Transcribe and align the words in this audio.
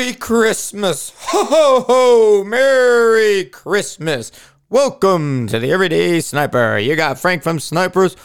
Merry 0.00 0.14
Christmas! 0.14 1.12
Ho 1.14 1.44
ho 1.44 1.84
ho! 1.86 2.44
Merry 2.44 3.44
Christmas! 3.44 4.32
Welcome 4.70 5.46
to 5.48 5.58
the 5.58 5.70
Everyday 5.70 6.20
Sniper. 6.20 6.78
You 6.78 6.96
got 6.96 7.18
Frank 7.18 7.42
from 7.42 7.60
Snipers 7.60 8.16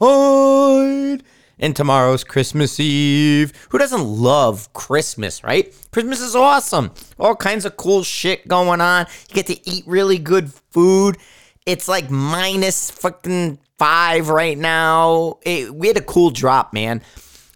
Hide. 0.00 1.22
And 1.60 1.76
tomorrow's 1.76 2.24
Christmas 2.24 2.80
Eve. 2.80 3.52
Who 3.68 3.78
doesn't 3.78 4.02
love 4.02 4.72
Christmas, 4.72 5.44
right? 5.44 5.72
Christmas 5.92 6.20
is 6.20 6.34
awesome. 6.34 6.90
All 7.16 7.36
kinds 7.36 7.64
of 7.64 7.76
cool 7.76 8.02
shit 8.02 8.48
going 8.48 8.80
on. 8.80 9.06
You 9.28 9.34
get 9.36 9.46
to 9.46 9.70
eat 9.70 9.84
really 9.86 10.18
good 10.18 10.52
food. 10.72 11.16
It's 11.64 11.86
like 11.86 12.10
minus 12.10 12.90
fucking 12.90 13.60
five 13.78 14.30
right 14.30 14.58
now. 14.58 15.38
It, 15.42 15.72
we 15.72 15.86
had 15.86 15.96
a 15.96 16.02
cool 16.02 16.30
drop, 16.30 16.72
man 16.72 17.02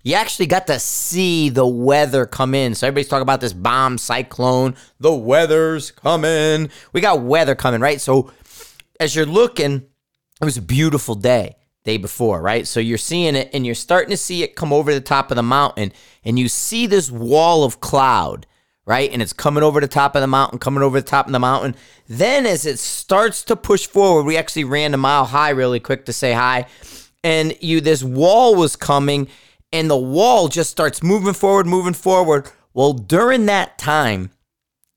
you 0.04 0.14
actually 0.14 0.46
got 0.46 0.66
to 0.68 0.78
see 0.78 1.48
the 1.48 1.66
weather 1.66 2.26
come 2.26 2.54
in. 2.54 2.74
So 2.74 2.86
everybody's 2.86 3.08
talking 3.08 3.22
about 3.22 3.40
this 3.40 3.54
bomb 3.54 3.98
cyclone. 3.98 4.76
The 5.00 5.14
weather's 5.14 5.90
coming. 5.90 6.70
We 6.92 7.00
got 7.00 7.22
weather 7.22 7.54
coming, 7.54 7.80
right? 7.80 8.00
So 8.00 8.30
as 9.00 9.16
you're 9.16 9.26
looking, 9.26 9.86
it 10.40 10.44
was 10.44 10.58
a 10.58 10.62
beautiful 10.62 11.14
day 11.14 11.56
day 11.84 11.96
before, 11.98 12.40
right? 12.40 12.66
So 12.66 12.80
you're 12.80 12.98
seeing 12.98 13.36
it 13.36 13.50
and 13.52 13.64
you're 13.64 13.74
starting 13.74 14.10
to 14.10 14.16
see 14.16 14.42
it 14.42 14.56
come 14.56 14.72
over 14.72 14.94
the 14.94 15.00
top 15.02 15.30
of 15.30 15.36
the 15.36 15.42
mountain 15.42 15.92
and 16.24 16.38
you 16.38 16.48
see 16.48 16.86
this 16.86 17.10
wall 17.10 17.62
of 17.62 17.80
cloud, 17.80 18.46
right? 18.86 19.12
And 19.12 19.20
it's 19.20 19.34
coming 19.34 19.62
over 19.62 19.80
the 19.80 19.88
top 19.88 20.14
of 20.14 20.22
the 20.22 20.26
mountain, 20.26 20.58
coming 20.58 20.82
over 20.82 20.98
the 20.98 21.06
top 21.06 21.26
of 21.26 21.32
the 21.32 21.38
mountain. 21.38 21.76
Then 22.08 22.46
as 22.46 22.64
it 22.64 22.78
starts 22.78 23.42
to 23.44 23.56
push 23.56 23.86
forward, 23.86 24.24
we 24.24 24.36
actually 24.38 24.64
ran 24.64 24.94
a 24.94 24.98
mile 24.98 25.26
high 25.26 25.50
really 25.50 25.80
quick 25.80 26.06
to 26.06 26.12
say 26.12 26.32
hi. 26.32 26.66
And 27.22 27.56
you 27.62 27.80
this 27.80 28.02
wall 28.02 28.54
was 28.54 28.76
coming 28.76 29.28
and 29.74 29.90
the 29.90 29.96
wall 29.96 30.46
just 30.46 30.70
starts 30.70 31.02
moving 31.02 31.34
forward, 31.34 31.66
moving 31.66 31.94
forward. 31.94 32.48
Well, 32.74 32.92
during 32.92 33.46
that 33.46 33.76
time, 33.76 34.30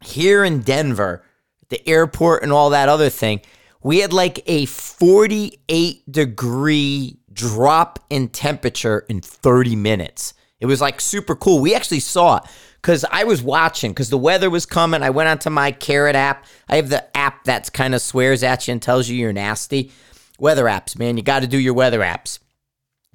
here 0.06 0.44
in 0.44 0.62
Denver, 0.62 1.24
the 1.70 1.86
airport 1.90 2.44
and 2.44 2.54
all 2.54 2.70
that 2.70 2.88
other 2.88 3.10
thing, 3.10 3.42
we 3.82 4.00
had 4.00 4.14
like 4.14 4.44
a 4.46 4.66
48 4.66 6.12
degree 6.12 7.18
drop 7.34 8.06
in 8.12 8.30
temperature 8.30 9.04
in 9.10 9.20
30 9.20 9.76
minutes. 9.76 10.36
It 10.60 10.68
was 10.68 10.80
like 10.80 11.02
super 11.02 11.36
cool. 11.36 11.60
We 11.60 11.74
actually 11.74 12.00
saw 12.00 12.38
it 12.38 12.44
because 12.76 13.04
I 13.12 13.24
was 13.24 13.42
watching 13.42 13.92
because 13.92 14.12
the 14.12 14.18
weather 14.18 14.52
was 14.52 14.68
coming. 14.68 15.02
I 15.02 15.10
went 15.10 15.30
onto 15.30 15.50
my 15.50 15.72
Carrot 15.72 16.16
app. 16.16 16.46
I 16.70 16.76
have 16.76 16.90
the 16.90 17.18
app 17.18 17.46
that's 17.46 17.72
kind 17.72 17.96
of 17.96 18.02
swears 18.02 18.44
at 18.44 18.68
you 18.68 18.74
and 18.74 18.82
tells 18.82 19.10
you 19.10 19.18
you're 19.18 19.34
nasty. 19.34 19.92
Weather 20.38 20.66
apps, 20.66 21.00
man. 21.00 21.18
You 21.18 21.24
got 21.24 21.40
to 21.40 21.48
do 21.48 21.58
your 21.58 21.74
weather 21.74 22.02
apps, 22.02 22.38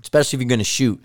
especially 0.02 0.38
if 0.38 0.40
you're 0.42 0.48
going 0.48 0.58
to 0.58 0.64
shoot. 0.64 1.00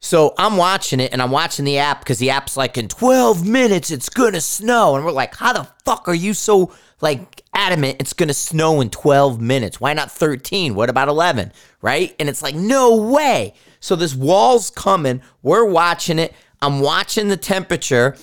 So 0.00 0.34
I'm 0.38 0.56
watching 0.56 1.00
it 1.00 1.12
and 1.12 1.22
I'm 1.22 1.30
watching 1.30 1.64
the 1.64 1.78
app 1.78 2.00
because 2.00 2.18
the 2.18 2.30
app's 2.30 2.56
like, 2.56 2.76
in 2.76 2.88
12 2.88 3.46
minutes, 3.46 3.90
it's 3.90 4.08
gonna 4.08 4.40
snow. 4.40 4.94
And 4.94 5.04
we're 5.04 5.12
like, 5.12 5.34
how 5.34 5.52
the 5.52 5.68
fuck 5.84 6.08
are 6.08 6.14
you 6.14 6.34
so 6.34 6.72
like 7.00 7.42
adamant 7.54 7.96
it's 8.00 8.12
gonna 8.12 8.34
snow 8.34 8.80
in 8.80 8.90
12 8.90 9.40
minutes? 9.40 9.80
Why 9.80 9.94
not 9.94 10.10
13? 10.10 10.74
What 10.74 10.90
about 10.90 11.08
11? 11.08 11.52
Right? 11.82 12.14
And 12.18 12.28
it's 12.28 12.42
like, 12.42 12.54
no 12.54 12.96
way. 12.96 13.54
So 13.80 13.96
this 13.96 14.14
wall's 14.14 14.70
coming. 14.70 15.22
We're 15.42 15.64
watching 15.64 16.18
it. 16.18 16.34
I'm 16.60 16.80
watching 16.80 17.28
the 17.28 17.36
temperature. 17.36 18.16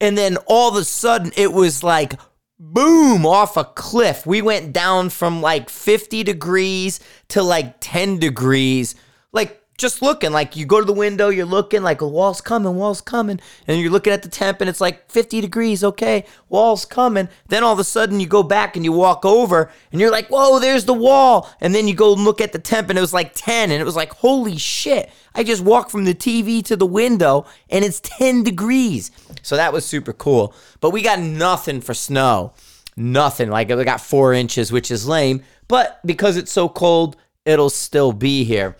And 0.00 0.18
then 0.18 0.36
all 0.46 0.70
of 0.70 0.76
a 0.76 0.84
sudden, 0.84 1.32
it 1.36 1.52
was 1.52 1.84
like, 1.84 2.14
boom, 2.58 3.26
off 3.26 3.56
a 3.56 3.64
cliff. 3.64 4.26
We 4.26 4.42
went 4.42 4.72
down 4.72 5.10
from 5.10 5.40
like 5.40 5.68
50 5.68 6.22
degrees 6.24 7.00
to 7.28 7.42
like 7.42 7.76
10 7.80 8.18
degrees. 8.18 8.94
Like 9.32 9.61
just 9.82 10.00
looking 10.00 10.32
like 10.32 10.56
you 10.56 10.64
go 10.64 10.80
to 10.80 10.86
the 10.86 10.92
window, 10.92 11.28
you're 11.28 11.44
looking 11.44 11.82
like 11.82 12.00
a 12.00 12.08
wall's 12.08 12.40
coming, 12.40 12.76
wall's 12.76 13.02
coming, 13.02 13.38
and 13.66 13.78
you're 13.78 13.90
looking 13.90 14.12
at 14.12 14.22
the 14.22 14.28
temp 14.30 14.62
and 14.62 14.70
it's 14.70 14.80
like 14.80 15.10
50 15.10 15.42
degrees, 15.42 15.84
okay, 15.84 16.24
wall's 16.48 16.86
coming. 16.86 17.28
Then 17.48 17.62
all 17.62 17.74
of 17.74 17.78
a 17.78 17.84
sudden 17.84 18.20
you 18.20 18.26
go 18.26 18.42
back 18.42 18.76
and 18.76 18.84
you 18.84 18.92
walk 18.92 19.26
over 19.26 19.70
and 19.90 20.00
you're 20.00 20.10
like, 20.10 20.28
whoa, 20.28 20.58
there's 20.58 20.86
the 20.86 20.94
wall. 20.94 21.50
And 21.60 21.74
then 21.74 21.86
you 21.86 21.94
go 21.94 22.14
and 22.14 22.24
look 22.24 22.40
at 22.40 22.52
the 22.52 22.58
temp 22.58 22.88
and 22.88 22.96
it 22.96 23.02
was 23.02 23.12
like 23.12 23.32
10 23.34 23.70
and 23.70 23.82
it 23.82 23.84
was 23.84 23.96
like, 23.96 24.12
holy 24.14 24.56
shit. 24.56 25.10
I 25.34 25.44
just 25.44 25.62
walked 25.62 25.90
from 25.90 26.04
the 26.04 26.14
TV 26.14 26.64
to 26.66 26.76
the 26.76 26.86
window 26.86 27.44
and 27.68 27.84
it's 27.84 28.00
10 28.00 28.44
degrees. 28.44 29.10
So 29.42 29.56
that 29.56 29.72
was 29.72 29.84
super 29.84 30.12
cool. 30.12 30.54
But 30.80 30.90
we 30.90 31.02
got 31.02 31.18
nothing 31.18 31.80
for 31.80 31.92
snow. 31.92 32.54
Nothing. 32.96 33.50
Like 33.50 33.68
we 33.68 33.84
got 33.84 34.00
four 34.00 34.32
inches, 34.32 34.70
which 34.70 34.90
is 34.90 35.08
lame. 35.08 35.42
But 35.66 36.00
because 36.06 36.36
it's 36.36 36.52
so 36.52 36.68
cold, 36.68 37.16
it'll 37.44 37.70
still 37.70 38.12
be 38.12 38.44
here. 38.44 38.76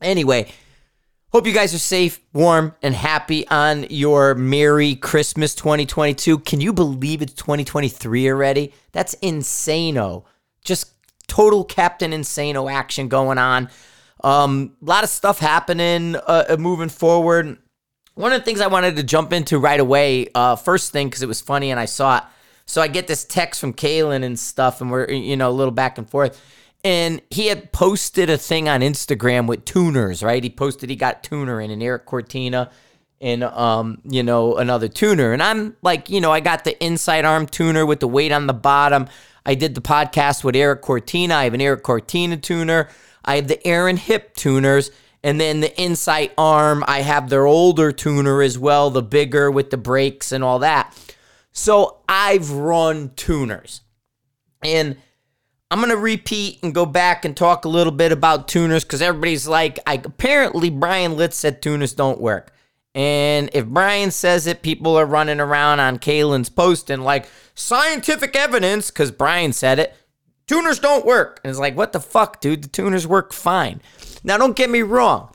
Anyway, 0.00 0.50
hope 1.30 1.46
you 1.46 1.52
guys 1.52 1.74
are 1.74 1.78
safe, 1.78 2.20
warm, 2.32 2.74
and 2.82 2.94
happy 2.94 3.46
on 3.48 3.84
your 3.90 4.34
Merry 4.34 4.94
Christmas 4.94 5.54
2022. 5.54 6.38
Can 6.38 6.60
you 6.60 6.72
believe 6.72 7.20
it's 7.20 7.34
2023 7.34 8.30
already? 8.30 8.72
That's 8.92 9.14
insano. 9.16 10.24
Just 10.64 10.92
total 11.26 11.64
Captain 11.64 12.12
Insano 12.12 12.70
action 12.72 13.08
going 13.08 13.36
on. 13.36 13.68
Um, 14.24 14.76
a 14.82 14.84
lot 14.86 15.04
of 15.04 15.10
stuff 15.10 15.38
happening, 15.38 16.16
uh, 16.16 16.56
moving 16.58 16.88
forward. 16.88 17.58
One 18.14 18.32
of 18.32 18.40
the 18.40 18.44
things 18.44 18.60
I 18.60 18.66
wanted 18.68 18.96
to 18.96 19.02
jump 19.02 19.32
into 19.32 19.58
right 19.58 19.80
away, 19.80 20.28
uh, 20.34 20.56
first 20.56 20.92
thing, 20.92 21.08
because 21.08 21.22
it 21.22 21.28
was 21.28 21.40
funny 21.40 21.70
and 21.70 21.78
I 21.78 21.84
saw 21.84 22.18
it. 22.18 22.24
So 22.64 22.80
I 22.80 22.88
get 22.88 23.06
this 23.06 23.24
text 23.24 23.60
from 23.60 23.74
Kalen 23.74 24.22
and 24.22 24.38
stuff, 24.38 24.80
and 24.80 24.90
we're, 24.90 25.10
you 25.10 25.36
know, 25.36 25.50
a 25.50 25.52
little 25.52 25.72
back 25.72 25.98
and 25.98 26.08
forth 26.08 26.40
and 26.82 27.20
he 27.30 27.46
had 27.48 27.72
posted 27.72 28.30
a 28.30 28.38
thing 28.38 28.68
on 28.68 28.80
Instagram 28.80 29.46
with 29.46 29.64
tuners, 29.64 30.22
right? 30.22 30.42
He 30.42 30.50
posted 30.50 30.90
he 30.90 30.96
got 30.96 31.22
tuner 31.22 31.60
in 31.60 31.70
and 31.70 31.82
Erik 31.82 32.06
Cortina 32.06 32.70
and 33.20 33.44
um, 33.44 34.00
you 34.04 34.22
know, 34.22 34.56
another 34.56 34.88
tuner. 34.88 35.32
And 35.32 35.42
I'm 35.42 35.76
like, 35.82 36.08
you 36.08 36.20
know, 36.20 36.32
I 36.32 36.40
got 36.40 36.64
the 36.64 36.82
inside 36.82 37.24
arm 37.24 37.46
tuner 37.46 37.84
with 37.84 38.00
the 38.00 38.08
weight 38.08 38.32
on 38.32 38.46
the 38.46 38.54
bottom. 38.54 39.08
I 39.44 39.54
did 39.54 39.74
the 39.74 39.80
podcast 39.80 40.42
with 40.42 40.56
Erik 40.56 40.80
Cortina. 40.80 41.34
I 41.34 41.44
have 41.44 41.54
an 41.54 41.60
Erik 41.60 41.82
Cortina 41.82 42.36
tuner. 42.36 42.88
I 43.24 43.36
have 43.36 43.48
the 43.48 43.66
Aaron 43.66 43.96
Hip 43.96 44.34
tuners. 44.34 44.90
And 45.22 45.38
then 45.38 45.60
the 45.60 45.78
inside 45.80 46.32
arm, 46.38 46.82
I 46.86 47.02
have 47.02 47.28
their 47.28 47.46
older 47.46 47.92
tuner 47.92 48.40
as 48.40 48.58
well, 48.58 48.88
the 48.88 49.02
bigger 49.02 49.50
with 49.50 49.68
the 49.68 49.76
brakes 49.76 50.32
and 50.32 50.42
all 50.42 50.60
that. 50.60 50.96
So 51.52 51.98
I've 52.08 52.50
run 52.50 53.12
tuners. 53.16 53.82
And 54.64 54.96
I'm 55.70 55.78
going 55.78 55.90
to 55.90 55.96
repeat 55.96 56.58
and 56.62 56.74
go 56.74 56.84
back 56.84 57.24
and 57.24 57.36
talk 57.36 57.64
a 57.64 57.68
little 57.68 57.92
bit 57.92 58.10
about 58.10 58.48
tuners 58.48 58.82
because 58.82 59.00
everybody's 59.00 59.46
like, 59.46 59.78
I, 59.86 59.94
apparently 59.94 60.68
Bryan 60.68 61.16
Litz 61.16 61.36
said 61.36 61.62
tuners 61.62 61.92
don't 61.92 62.20
work. 62.20 62.52
And 62.92 63.50
if 63.52 63.66
Bryan 63.66 64.10
says 64.10 64.48
it, 64.48 64.62
people 64.62 64.96
are 64.96 65.06
running 65.06 65.38
around 65.38 65.78
on 65.78 65.98
Kalen's 65.98 66.48
post 66.48 66.90
and 66.90 67.04
like, 67.04 67.28
scientific 67.54 68.34
evidence, 68.34 68.90
because 68.90 69.12
Bryan 69.12 69.52
said 69.52 69.78
it, 69.78 69.94
tuners 70.48 70.80
don't 70.80 71.06
work. 71.06 71.40
And 71.44 71.50
it's 71.50 71.60
like, 71.60 71.76
what 71.76 71.92
the 71.92 72.00
fuck, 72.00 72.40
dude? 72.40 72.64
The 72.64 72.68
tuners 72.68 73.06
work 73.06 73.32
fine. 73.32 73.80
Now, 74.24 74.36
don't 74.38 74.56
get 74.56 74.70
me 74.70 74.82
wrong. 74.82 75.32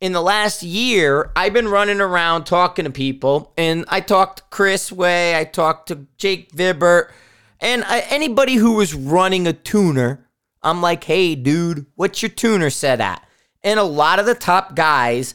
In 0.00 0.12
the 0.12 0.22
last 0.22 0.62
year, 0.62 1.30
I've 1.36 1.52
been 1.52 1.68
running 1.68 2.00
around 2.00 2.44
talking 2.44 2.84
to 2.84 2.90
people, 2.90 3.52
and 3.56 3.84
I 3.88 4.00
talked 4.00 4.38
to 4.38 4.44
Chris 4.50 4.90
Way, 4.90 5.38
I 5.38 5.44
talked 5.44 5.88
to 5.88 6.06
Jake 6.16 6.52
Vibbert, 6.52 7.10
and 7.60 7.84
anybody 7.88 8.54
who 8.54 8.74
was 8.74 8.94
running 8.94 9.46
a 9.46 9.52
tuner, 9.52 10.26
I'm 10.62 10.80
like, 10.80 11.04
hey, 11.04 11.34
dude, 11.34 11.86
what's 11.94 12.22
your 12.22 12.30
tuner 12.30 12.70
set 12.70 13.00
at? 13.00 13.26
And 13.62 13.78
a 13.78 13.84
lot 13.84 14.18
of 14.18 14.26
the 14.26 14.34
top 14.34 14.74
guys, 14.74 15.34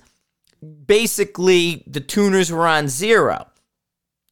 basically, 0.85 1.83
the 1.87 1.99
tuners 1.99 2.51
were 2.51 2.67
on 2.67 2.87
zero. 2.87 3.47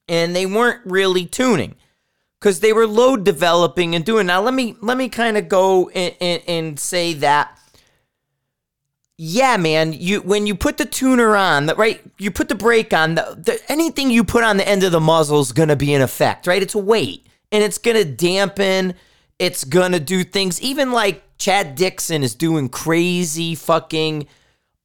And 0.08 0.36
they 0.36 0.46
weren't 0.46 0.82
really 0.86 1.26
tuning 1.26 1.76
because 2.40 2.60
they 2.60 2.74
were 2.74 2.88
load 2.88 3.24
developing 3.24 3.96
and 3.96 4.04
doing. 4.04 4.28
Now, 4.28 4.42
let 4.42 4.54
me 4.54 4.76
let 4.82 4.98
me 4.98 5.08
kind 5.08 5.38
of 5.38 5.48
go 5.48 5.90
and, 5.90 6.14
and, 6.20 6.42
and 6.46 6.80
say 6.80 7.14
that 7.14 7.58
yeah, 9.16 9.56
man, 9.58 9.94
you 9.94 10.22
when 10.22 10.48
you 10.48 10.56
put 10.56 10.78
the 10.78 10.86
tuner 10.86 11.38
on, 11.38 11.68
the, 11.68 11.76
right? 11.76 12.02
You 12.18 12.32
put 12.32 12.50
the 12.50 12.56
brake 12.56 12.94
on. 12.94 13.16
The, 13.16 13.38
the, 13.40 13.72
anything 13.72 14.10
you 14.10 14.24
put 14.24 14.44
on 14.44 14.58
the 14.58 14.68
end 14.68 14.84
of 14.84 14.92
the 14.92 15.00
muzzle 15.00 15.40
is 15.40 15.52
going 15.52 15.70
to 15.70 15.76
be 15.76 15.94
in 15.94 16.02
effect, 16.02 16.48
right? 16.48 16.62
It's 16.62 16.76
a 16.76 16.80
weight 16.80 17.26
and 17.54 17.64
it's 17.64 17.78
going 17.78 17.96
to 17.96 18.04
dampen. 18.04 18.96
It's 19.40 19.64
going 19.64 19.94
to 19.94 20.00
do 20.00 20.24
things. 20.24 20.60
Even 20.62 20.92
like 20.92 21.24
Chad 21.38 21.76
Dixon 21.76 22.24
is 22.24 22.36
doing 22.36 22.68
crazy 22.68 23.56
fucking 23.56 24.28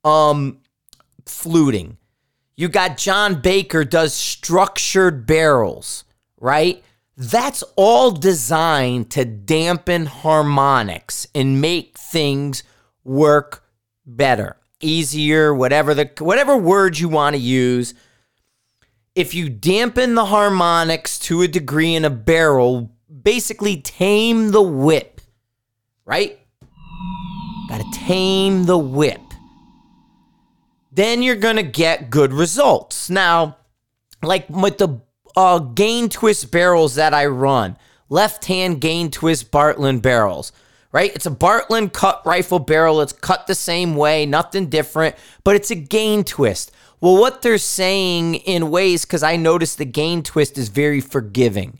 um 0.05 0.61
fluting. 1.27 1.97
You 2.57 2.69
got 2.69 2.99
John 2.99 3.41
Baker 3.41 3.85
does 3.85 4.15
structured 4.15 5.27
barrels, 5.27 6.05
right? 6.41 6.83
That's 7.17 7.65
all 7.75 8.11
designed 8.11 9.11
to 9.13 9.25
dampen 9.25 10.07
harmonics 10.07 11.27
and 11.35 11.61
make 11.61 11.99
things 11.99 12.63
work 13.03 13.65
better, 14.07 14.57
easier, 14.81 15.55
whatever 15.55 15.95
the 15.95 16.11
whatever 16.19 16.57
word 16.57 16.99
you 16.99 17.09
want 17.09 17.35
to 17.35 17.41
use 17.41 17.95
if 19.19 19.35
you 19.35 19.49
dampen 19.49 20.15
the 20.15 20.27
harmonics 20.27 21.19
to 21.19 21.43
a 21.43 21.49
degree 21.49 21.97
in 21.97 22.05
a 22.05 22.11
barrel, 22.11 22.93
basically 23.25 23.79
tame 23.79 24.53
the 24.53 24.63
whip, 24.63 25.21
right? 26.05 26.39
Got 27.69 27.79
to 27.79 27.99
tame 27.99 28.67
the 28.67 28.79
whip. 28.79 29.21
Then 30.93 31.25
you're 31.25 31.35
to 31.57 31.65
get 31.65 32.11
good 32.11 32.33
results. 32.33 33.11
Now, 33.11 33.57
like 34.23 34.49
with 34.49 34.79
the 34.79 35.01
uh, 35.35 35.59
gain 35.59 36.09
twist 36.09 36.53
barrels 36.53 36.95
that 36.95 37.13
I 37.13 37.27
run, 37.27 37.77
left 38.09 38.45
hand 38.45 38.81
gain 38.81 39.11
twist 39.11 39.51
Bartlein 39.51 40.01
barrels, 40.01 40.53
right? 40.93 41.13
It's 41.13 41.27
a 41.27 41.33
Bartlein 41.33 41.93
cut 41.93 42.23
rifle 42.25 42.61
barrel. 42.61 43.01
It's 43.01 43.13
cut 43.13 43.49
the 43.49 43.57
same 43.57 43.97
way, 43.97 44.27
nothing 44.27 44.69
different, 44.69 45.17
but 45.43 45.57
it's 45.57 45.73
a 45.73 45.75
gain 45.75 46.23
twist. 46.23 46.71
Well, 47.01 47.17
what 47.17 47.43
they're 47.43 47.59
saying 47.59 48.37
in 48.37 48.71
ways, 48.71 49.05
because 49.05 49.23
I 49.23 49.37
noticed 49.37 49.79
the 49.79 49.85
gain 49.85 50.23
twist 50.23 50.59
is 50.59 50.69
very 50.69 51.01
forgiving, 51.01 51.79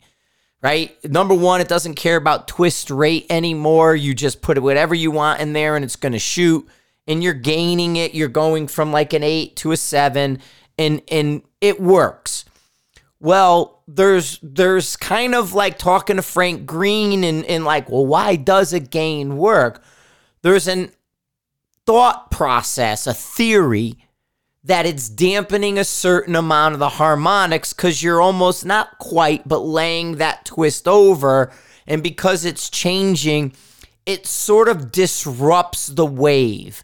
right? 0.61 0.95
Number 1.03 1.33
one, 1.33 1.59
it 1.59 1.67
doesn't 1.67 1.95
care 1.95 2.15
about 2.15 2.47
twist 2.47 2.89
rate 2.89 3.25
anymore. 3.29 3.95
You 3.95 4.13
just 4.13 4.41
put 4.41 4.61
whatever 4.61 4.95
you 4.95 5.11
want 5.11 5.41
in 5.41 5.53
there 5.53 5.75
and 5.75 5.83
it's 5.83 5.97
going 5.97 6.13
to 6.13 6.19
shoot. 6.19 6.67
And 7.07 7.23
you're 7.23 7.33
gaining 7.33 7.95
it. 7.95 8.13
You're 8.13 8.27
going 8.27 8.67
from 8.67 8.91
like 8.91 9.13
an 9.13 9.23
eight 9.23 9.55
to 9.57 9.71
a 9.71 9.77
seven, 9.77 10.39
and 10.77 11.01
and 11.09 11.41
it 11.59 11.81
works. 11.81 12.45
Well, 13.19 13.81
there's 13.87 14.37
there's 14.43 14.95
kind 14.95 15.33
of 15.33 15.53
like 15.53 15.79
talking 15.79 16.17
to 16.17 16.21
Frank 16.21 16.67
Green 16.67 17.23
and, 17.23 17.43
and 17.45 17.65
like, 17.65 17.89
well, 17.89 18.05
why 18.05 18.35
does 18.35 18.73
a 18.73 18.79
gain 18.79 19.37
work? 19.37 19.83
There's 20.43 20.67
an 20.67 20.91
thought 21.87 22.29
process, 22.29 23.07
a 23.07 23.13
theory 23.15 23.97
that 24.69 24.85
it's 24.85 25.09
dampening 25.09 25.79
a 25.79 25.83
certain 25.83 26.35
amount 26.35 26.75
of 26.75 26.79
the 26.79 26.89
harmonics 26.89 27.73
because 27.73 28.03
you're 28.03 28.21
almost 28.21 28.63
not 28.63 28.99
quite, 28.99 29.47
but 29.47 29.61
laying 29.61 30.17
that 30.17 30.45
twist 30.45 30.87
over. 30.87 31.51
And 31.87 32.03
because 32.03 32.45
it's 32.45 32.69
changing, 32.69 33.53
it 34.05 34.27
sort 34.27 34.69
of 34.69 34.91
disrupts 34.91 35.87
the 35.87 36.05
wave, 36.05 36.83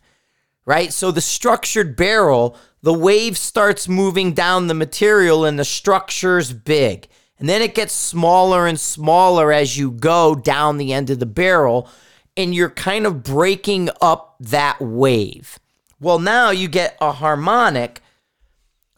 right? 0.66 0.92
So 0.92 1.12
the 1.12 1.22
structured 1.22 1.96
barrel, 1.96 2.58
the 2.82 2.92
wave 2.92 3.38
starts 3.38 3.88
moving 3.88 4.34
down 4.34 4.66
the 4.66 4.74
material 4.74 5.46
and 5.46 5.60
the 5.60 5.64
structure's 5.64 6.54
big. 6.54 7.08
And 7.38 7.48
then 7.48 7.62
it 7.62 7.76
gets 7.76 7.94
smaller 7.94 8.66
and 8.66 8.80
smaller 8.80 9.54
as 9.54 9.78
you 9.78 9.92
go 9.92 10.34
down 10.34 10.78
the 10.78 10.92
end 10.92 11.12
of 11.12 11.20
the 11.20 11.28
barrel, 11.28 11.88
and 12.36 12.56
you're 12.56 12.72
kind 12.72 13.06
of 13.06 13.22
breaking 13.22 13.92
up 14.02 14.38
that 14.40 14.82
wave. 14.82 15.60
Well, 16.00 16.20
now 16.20 16.52
you 16.52 16.68
get 16.68 16.98
a 17.00 17.12
harmonic, 17.12 18.02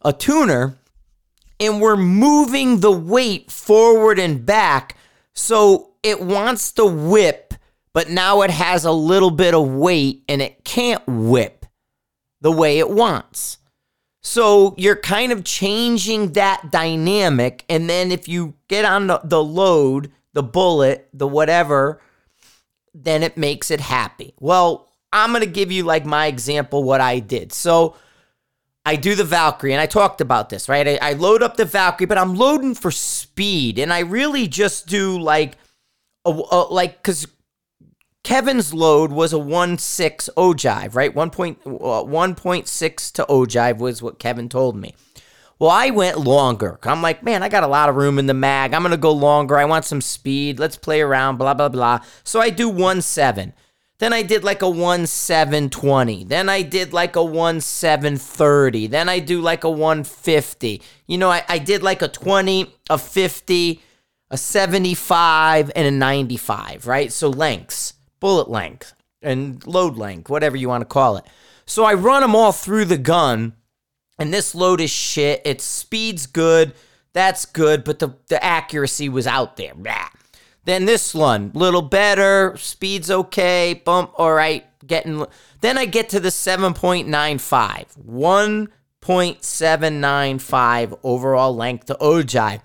a 0.02 0.12
tuner, 0.12 0.78
and 1.60 1.80
we're 1.80 1.96
moving 1.96 2.80
the 2.80 2.92
weight 2.92 3.50
forward 3.50 4.18
and 4.18 4.44
back. 4.44 4.96
So 5.34 5.92
it 6.02 6.20
wants 6.20 6.72
to 6.72 6.86
whip, 6.86 7.54
but 7.92 8.10
now 8.10 8.42
it 8.42 8.50
has 8.50 8.84
a 8.84 8.92
little 8.92 9.30
bit 9.30 9.54
of 9.54 9.68
weight 9.68 10.24
and 10.28 10.42
it 10.42 10.64
can't 10.64 11.06
whip 11.06 11.66
the 12.40 12.52
way 12.52 12.78
it 12.78 12.90
wants. 12.90 13.58
So 14.20 14.74
you're 14.76 14.96
kind 14.96 15.32
of 15.32 15.44
changing 15.44 16.32
that 16.32 16.70
dynamic. 16.70 17.64
And 17.68 17.88
then 17.88 18.12
if 18.12 18.28
you 18.28 18.54
get 18.68 18.84
on 18.84 19.06
the, 19.06 19.20
the 19.24 19.42
load, 19.42 20.12
the 20.32 20.42
bullet, 20.42 21.08
the 21.12 21.26
whatever, 21.26 22.00
then 22.92 23.22
it 23.22 23.36
makes 23.36 23.70
it 23.70 23.80
happy. 23.80 24.34
Well, 24.40 24.87
I'm 25.12 25.30
going 25.30 25.44
to 25.44 25.50
give 25.50 25.72
you 25.72 25.84
like 25.84 26.04
my 26.04 26.26
example, 26.26 26.84
what 26.84 27.00
I 27.00 27.18
did. 27.18 27.52
So 27.52 27.96
I 28.84 28.96
do 28.96 29.14
the 29.14 29.24
Valkyrie, 29.24 29.72
and 29.72 29.80
I 29.80 29.86
talked 29.86 30.20
about 30.20 30.48
this, 30.48 30.68
right? 30.68 30.86
I, 30.88 31.10
I 31.10 31.12
load 31.12 31.42
up 31.42 31.56
the 31.56 31.64
Valkyrie, 31.64 32.06
but 32.06 32.18
I'm 32.18 32.34
loading 32.34 32.74
for 32.74 32.90
speed. 32.90 33.78
And 33.78 33.92
I 33.92 34.00
really 34.00 34.48
just 34.48 34.86
do 34.86 35.18
like, 35.18 35.56
a, 36.24 36.30
a, 36.30 36.60
like, 36.70 37.02
because 37.02 37.26
Kevin's 38.24 38.74
load 38.74 39.12
was 39.12 39.32
a 39.32 39.36
1.6 39.36 40.28
ogive, 40.36 40.94
right? 40.94 41.14
1. 41.14 41.28
Uh, 41.28 41.32
1.6 41.34 43.12
to 43.12 43.24
ogive 43.24 43.78
was 43.78 44.02
what 44.02 44.18
Kevin 44.18 44.48
told 44.48 44.76
me. 44.76 44.94
Well, 45.58 45.70
I 45.70 45.90
went 45.90 46.18
longer. 46.18 46.78
I'm 46.84 47.02
like, 47.02 47.22
man, 47.22 47.42
I 47.42 47.48
got 47.48 47.64
a 47.64 47.68
lot 47.68 47.88
of 47.88 47.96
room 47.96 48.18
in 48.18 48.26
the 48.26 48.34
mag. 48.34 48.72
I'm 48.72 48.82
going 48.82 48.92
to 48.92 48.96
go 48.96 49.12
longer. 49.12 49.58
I 49.58 49.64
want 49.64 49.84
some 49.84 50.00
speed. 50.00 50.58
Let's 50.58 50.76
play 50.76 51.00
around, 51.00 51.36
blah, 51.36 51.54
blah, 51.54 51.68
blah. 51.68 52.00
So 52.22 52.40
I 52.40 52.50
do 52.50 52.70
1.7. 52.70 53.52
Then 53.98 54.12
I 54.12 54.22
did 54.22 54.44
like 54.44 54.62
a 54.62 54.66
1.720. 54.66 56.28
Then 56.28 56.48
I 56.48 56.62
did 56.62 56.92
like 56.92 57.16
a 57.16 57.20
1.730. 57.20 58.88
Then 58.90 59.08
I 59.08 59.18
do 59.18 59.40
like 59.40 59.64
a 59.64 59.70
150. 59.70 60.82
You 61.06 61.18
know, 61.18 61.30
I, 61.30 61.44
I 61.48 61.58
did 61.58 61.82
like 61.82 62.02
a 62.02 62.08
20, 62.08 62.72
a 62.90 62.98
50, 62.98 63.82
a 64.30 64.36
75, 64.36 65.72
and 65.74 65.86
a 65.86 65.90
95, 65.90 66.86
right? 66.86 67.12
So 67.12 67.28
lengths 67.28 67.94
bullet 68.20 68.48
length 68.48 68.94
and 69.22 69.64
load 69.66 69.96
length, 69.96 70.30
whatever 70.30 70.56
you 70.56 70.68
want 70.68 70.82
to 70.82 70.86
call 70.86 71.16
it. 71.16 71.24
So 71.66 71.84
I 71.84 71.94
run 71.94 72.22
them 72.22 72.34
all 72.34 72.52
through 72.52 72.86
the 72.86 72.98
gun, 72.98 73.54
and 74.18 74.32
this 74.32 74.54
load 74.54 74.80
is 74.80 74.90
shit. 74.90 75.42
Its 75.44 75.64
speed's 75.64 76.26
good, 76.26 76.74
that's 77.12 77.44
good, 77.44 77.84
but 77.84 77.98
the, 77.98 78.14
the 78.28 78.42
accuracy 78.42 79.08
was 79.08 79.26
out 79.26 79.56
there. 79.56 79.74
Blah. 79.74 80.08
Then 80.68 80.84
this 80.84 81.14
one, 81.14 81.50
little 81.54 81.80
better, 81.80 82.54
speed's 82.58 83.10
okay, 83.10 83.80
bump, 83.86 84.10
all 84.16 84.34
right, 84.34 84.66
getting. 84.86 85.24
Then 85.62 85.78
I 85.78 85.86
get 85.86 86.10
to 86.10 86.20
the 86.20 86.28
7.95, 86.28 87.86
1.795 88.06 90.98
overall 91.02 91.56
length 91.56 91.86
to 91.86 91.94
ogive. 91.94 92.60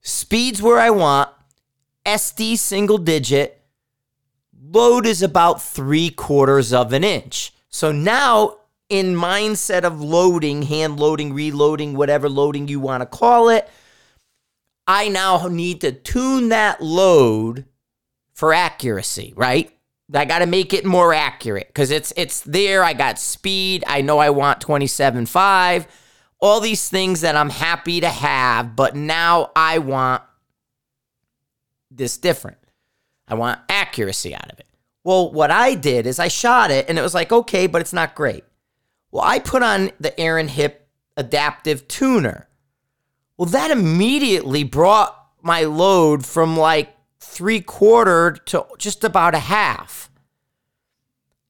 Speed's 0.00 0.60
where 0.60 0.80
I 0.80 0.90
want, 0.90 1.28
SD 2.04 2.58
single 2.58 2.98
digit, 2.98 3.62
load 4.60 5.06
is 5.06 5.22
about 5.22 5.62
three 5.62 6.10
quarters 6.10 6.72
of 6.72 6.92
an 6.92 7.04
inch. 7.04 7.52
So 7.68 7.92
now, 7.92 8.56
in 8.88 9.14
mindset 9.14 9.84
of 9.84 10.00
loading, 10.00 10.62
hand 10.62 10.98
loading, 10.98 11.34
reloading, 11.34 11.94
whatever 11.94 12.28
loading 12.28 12.66
you 12.66 12.80
want 12.80 13.02
to 13.02 13.06
call 13.06 13.48
it, 13.48 13.70
I 14.90 15.08
now 15.08 15.46
need 15.46 15.82
to 15.82 15.92
tune 15.92 16.48
that 16.48 16.82
load 16.82 17.64
for 18.32 18.52
accuracy, 18.52 19.32
right? 19.36 19.70
I 20.12 20.24
got 20.24 20.40
to 20.40 20.46
make 20.46 20.74
it 20.74 20.84
more 20.84 21.14
accurate 21.14 21.68
because 21.68 21.92
it's 21.92 22.12
it's 22.16 22.40
there. 22.40 22.82
I 22.82 22.92
got 22.92 23.20
speed. 23.20 23.84
I 23.86 24.00
know 24.00 24.18
I 24.18 24.30
want 24.30 24.60
27.5. 24.60 25.86
All 26.40 26.58
these 26.58 26.88
things 26.88 27.20
that 27.20 27.36
I'm 27.36 27.50
happy 27.50 28.00
to 28.00 28.08
have, 28.08 28.74
but 28.74 28.96
now 28.96 29.52
I 29.54 29.78
want 29.78 30.24
this 31.92 32.18
different. 32.18 32.58
I 33.28 33.34
want 33.34 33.60
accuracy 33.68 34.34
out 34.34 34.50
of 34.50 34.58
it. 34.58 34.66
Well, 35.04 35.30
what 35.30 35.52
I 35.52 35.76
did 35.76 36.04
is 36.04 36.18
I 36.18 36.26
shot 36.26 36.72
it 36.72 36.86
and 36.88 36.98
it 36.98 37.02
was 37.02 37.14
like, 37.14 37.30
okay, 37.30 37.68
but 37.68 37.80
it's 37.80 37.92
not 37.92 38.16
great. 38.16 38.42
Well, 39.12 39.22
I 39.22 39.38
put 39.38 39.62
on 39.62 39.92
the 40.00 40.18
Aaron 40.18 40.48
Hip 40.48 40.88
adaptive 41.16 41.86
tuner. 41.86 42.48
Well, 43.40 43.48
that 43.48 43.70
immediately 43.70 44.64
brought 44.64 45.16
my 45.40 45.62
load 45.62 46.26
from 46.26 46.58
like 46.58 46.94
three 47.20 47.62
quarter 47.62 48.32
to 48.32 48.66
just 48.76 49.02
about 49.02 49.34
a 49.34 49.38
half. 49.38 50.10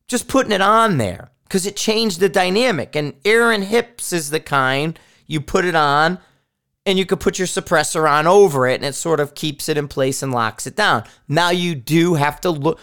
Just 0.06 0.28
putting 0.28 0.52
it 0.52 0.60
on 0.60 0.98
there 0.98 1.32
because 1.42 1.66
it 1.66 1.74
changed 1.74 2.20
the 2.20 2.28
dynamic. 2.28 2.94
And 2.94 3.14
Aaron 3.24 3.62
Hips 3.62 4.12
is 4.12 4.30
the 4.30 4.38
kind 4.38 5.00
you 5.26 5.40
put 5.40 5.64
it 5.64 5.74
on 5.74 6.20
and 6.86 6.96
you 6.96 7.04
could 7.04 7.18
put 7.18 7.40
your 7.40 7.48
suppressor 7.48 8.08
on 8.08 8.28
over 8.28 8.68
it 8.68 8.76
and 8.76 8.84
it 8.84 8.94
sort 8.94 9.18
of 9.18 9.34
keeps 9.34 9.68
it 9.68 9.76
in 9.76 9.88
place 9.88 10.22
and 10.22 10.30
locks 10.30 10.68
it 10.68 10.76
down. 10.76 11.02
Now 11.26 11.50
you 11.50 11.74
do 11.74 12.14
have 12.14 12.40
to 12.42 12.50
look 12.50 12.78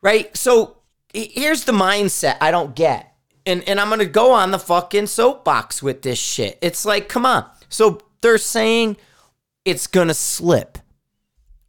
right? 0.00 0.34
So 0.34 0.78
here's 1.12 1.64
the 1.64 1.72
mindset 1.72 2.38
I 2.40 2.50
don't 2.50 2.74
get. 2.74 3.14
And 3.44 3.62
and 3.68 3.78
I'm 3.78 3.88
going 3.88 3.98
to 3.98 4.06
go 4.06 4.32
on 4.32 4.52
the 4.52 4.58
fucking 4.58 5.08
soapbox 5.08 5.82
with 5.82 6.00
this 6.00 6.18
shit. 6.18 6.58
It's 6.62 6.86
like, 6.86 7.10
come 7.10 7.26
on. 7.26 7.44
So 7.74 8.00
they're 8.20 8.38
saying 8.38 8.96
it's 9.64 9.86
going 9.86 10.08
to 10.08 10.14
slip. 10.14 10.78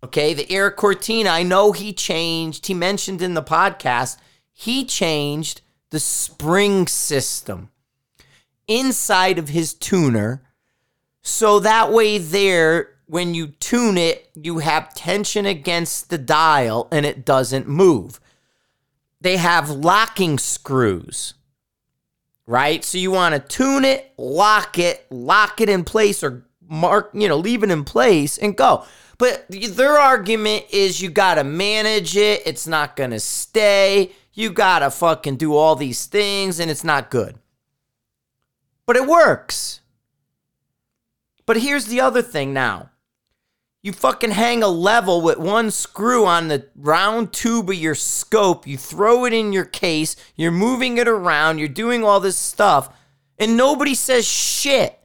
Okay, 0.03 0.33
the 0.33 0.49
Erik 0.51 0.75
Cortina, 0.75 1.29
I 1.29 1.43
know 1.43 1.71
he 1.71 1.93
changed. 1.93 2.67
He 2.67 2.73
mentioned 2.73 3.21
in 3.21 3.33
the 3.33 3.41
podcast, 3.41 4.17
he 4.51 4.85
changed 4.85 5.61
the 5.89 5.99
spring 5.99 6.87
system 6.87 7.69
inside 8.67 9.39
of 9.39 9.49
his 9.49 9.73
tuner 9.73 10.41
so 11.27 11.59
that 11.61 11.91
way, 11.91 12.19
there, 12.19 12.91
when 13.07 13.33
you 13.33 13.47
tune 13.47 13.97
it, 13.97 14.29
you 14.35 14.59
have 14.59 14.93
tension 14.93 15.47
against 15.47 16.11
the 16.11 16.19
dial 16.19 16.87
and 16.91 17.03
it 17.03 17.25
doesn't 17.25 17.67
move. 17.67 18.19
They 19.19 19.37
have 19.37 19.71
locking 19.71 20.37
screws, 20.37 21.33
right? 22.47 22.83
So 22.83 22.97
you 22.97 23.11
want 23.11 23.33
to 23.33 23.39
tune 23.39 23.85
it, 23.85 24.13
lock 24.17 24.77
it, 24.79 25.05
lock 25.09 25.61
it 25.61 25.69
in 25.69 25.83
place, 25.83 26.23
or 26.23 26.45
mark, 26.67 27.11
you 27.13 27.27
know, 27.27 27.37
leave 27.37 27.63
it 27.63 27.71
in 27.71 27.83
place 27.83 28.37
and 28.37 28.55
go. 28.55 28.85
But 29.17 29.45
their 29.49 29.97
argument 29.97 30.65
is 30.71 31.01
you 31.01 31.09
got 31.09 31.35
to 31.35 31.43
manage 31.43 32.17
it. 32.17 32.41
It's 32.45 32.67
not 32.67 32.95
going 32.95 33.11
to 33.11 33.19
stay. 33.19 34.11
You 34.33 34.51
got 34.51 34.79
to 34.79 34.91
fucking 34.91 35.37
do 35.37 35.55
all 35.55 35.75
these 35.75 36.05
things 36.05 36.59
and 36.59 36.69
it's 36.69 36.83
not 36.83 37.09
good. 37.09 37.39
But 38.85 38.97
it 38.97 39.07
works. 39.07 39.81
But 41.45 41.57
here's 41.57 41.85
the 41.85 42.01
other 42.01 42.21
thing 42.21 42.53
now. 42.53 42.89
You 43.85 43.93
fucking 43.93 44.31
hang 44.31 44.63
a 44.63 44.67
level 44.67 45.21
with 45.21 45.37
one 45.37 45.69
screw 45.69 46.25
on 46.25 46.47
the 46.47 46.65
round 46.75 47.31
tube 47.31 47.69
of 47.69 47.75
your 47.75 47.93
scope. 47.93 48.65
You 48.65 48.79
throw 48.79 49.25
it 49.25 49.33
in 49.33 49.53
your 49.53 49.63
case. 49.63 50.15
You're 50.35 50.49
moving 50.49 50.97
it 50.97 51.07
around. 51.07 51.59
You're 51.59 51.67
doing 51.67 52.03
all 52.03 52.19
this 52.19 52.35
stuff. 52.35 52.89
And 53.37 53.55
nobody 53.55 53.93
says 53.93 54.25
shit 54.25 54.97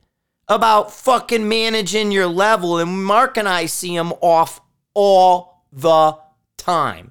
about 0.48 0.94
fucking 0.94 1.46
managing 1.46 2.10
your 2.10 2.26
level. 2.26 2.78
And 2.78 3.04
Mark 3.04 3.36
and 3.36 3.46
I 3.46 3.66
see 3.66 3.94
them 3.94 4.14
off 4.22 4.62
all 4.94 5.66
the 5.70 6.16
time 6.56 7.10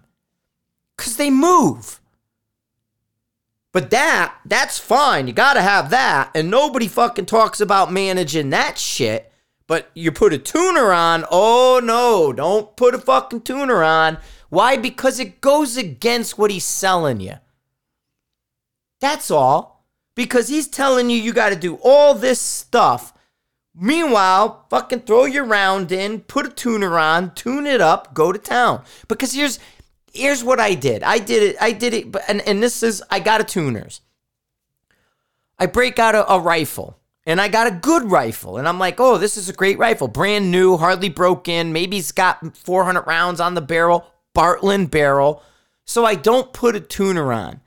because 0.97 1.17
they 1.17 1.29
move. 1.29 2.01
But 3.71 3.91
that, 3.91 4.39
that's 4.43 4.79
fine. 4.79 5.27
You 5.27 5.33
got 5.33 5.53
to 5.53 5.61
have 5.61 5.91
that. 5.91 6.31
And 6.33 6.49
nobody 6.49 6.88
fucking 6.88 7.27
talks 7.27 7.61
about 7.61 7.93
managing 7.93 8.49
that 8.49 8.79
shit. 8.79 9.28
But 9.69 9.91
you 9.93 10.11
put 10.11 10.33
a 10.33 10.39
tuner 10.39 10.91
on. 10.91 11.25
Oh 11.29 11.79
no, 11.81 12.33
don't 12.33 12.75
put 12.75 12.95
a 12.95 12.97
fucking 12.97 13.41
tuner 13.41 13.83
on. 13.83 14.17
Why? 14.49 14.77
Because 14.77 15.19
it 15.19 15.41
goes 15.41 15.77
against 15.77 16.39
what 16.39 16.49
he's 16.49 16.65
selling 16.65 17.19
you. 17.19 17.35
That's 18.99 19.29
all. 19.29 19.85
Because 20.15 20.47
he's 20.47 20.67
telling 20.67 21.11
you 21.11 21.17
you 21.17 21.33
got 21.33 21.49
to 21.49 21.55
do 21.55 21.75
all 21.83 22.15
this 22.15 22.41
stuff. 22.41 23.13
Meanwhile, 23.75 24.65
fucking 24.71 25.01
throw 25.01 25.25
your 25.25 25.45
round 25.45 25.91
in, 25.91 26.21
put 26.21 26.47
a 26.47 26.49
tuner 26.49 26.97
on, 26.97 27.35
tune 27.35 27.67
it 27.67 27.79
up, 27.79 28.15
go 28.15 28.31
to 28.31 28.39
town. 28.39 28.83
Because 29.07 29.33
here's 29.33 29.59
here's 30.11 30.43
what 30.43 30.59
I 30.59 30.73
did. 30.73 31.03
I 31.03 31.19
did 31.19 31.43
it. 31.43 31.57
I 31.61 31.73
did 31.73 31.93
it. 31.93 32.15
And, 32.27 32.41
and 32.41 32.63
this 32.63 32.81
is, 32.81 33.03
I 33.11 33.19
got 33.19 33.39
a 33.39 33.43
tuners. 33.43 34.01
I 35.59 35.67
break 35.67 35.99
out 35.99 36.15
a, 36.15 36.27
a 36.27 36.39
rifle 36.39 36.98
and 37.29 37.39
I 37.39 37.48
got 37.48 37.67
a 37.67 37.71
good 37.71 38.09
rifle. 38.09 38.57
And 38.57 38.67
I'm 38.67 38.79
like, 38.79 39.00
oh, 39.00 39.19
this 39.19 39.38
is 39.38 39.50
a 39.50 39.53
great 39.53 39.77
rifle. 39.77 40.07
Brand 40.07 40.50
new, 40.50 40.77
hardly 40.77 41.09
broken. 41.09 41.71
Maybe 41.71 42.00
it's 42.00 42.12
got 42.12 42.57
400 42.57 43.05
rounds 43.05 43.39
on 43.39 43.53
the 43.53 43.62
barrel, 43.62 44.07
Bartlein 44.33 44.89
barrel. 44.89 45.43
So 45.86 46.05
I 46.05 46.15
don't 46.15 46.53
put 46.53 46.75
a 46.75 46.79
tuner 46.79 47.31
on. 47.31 47.62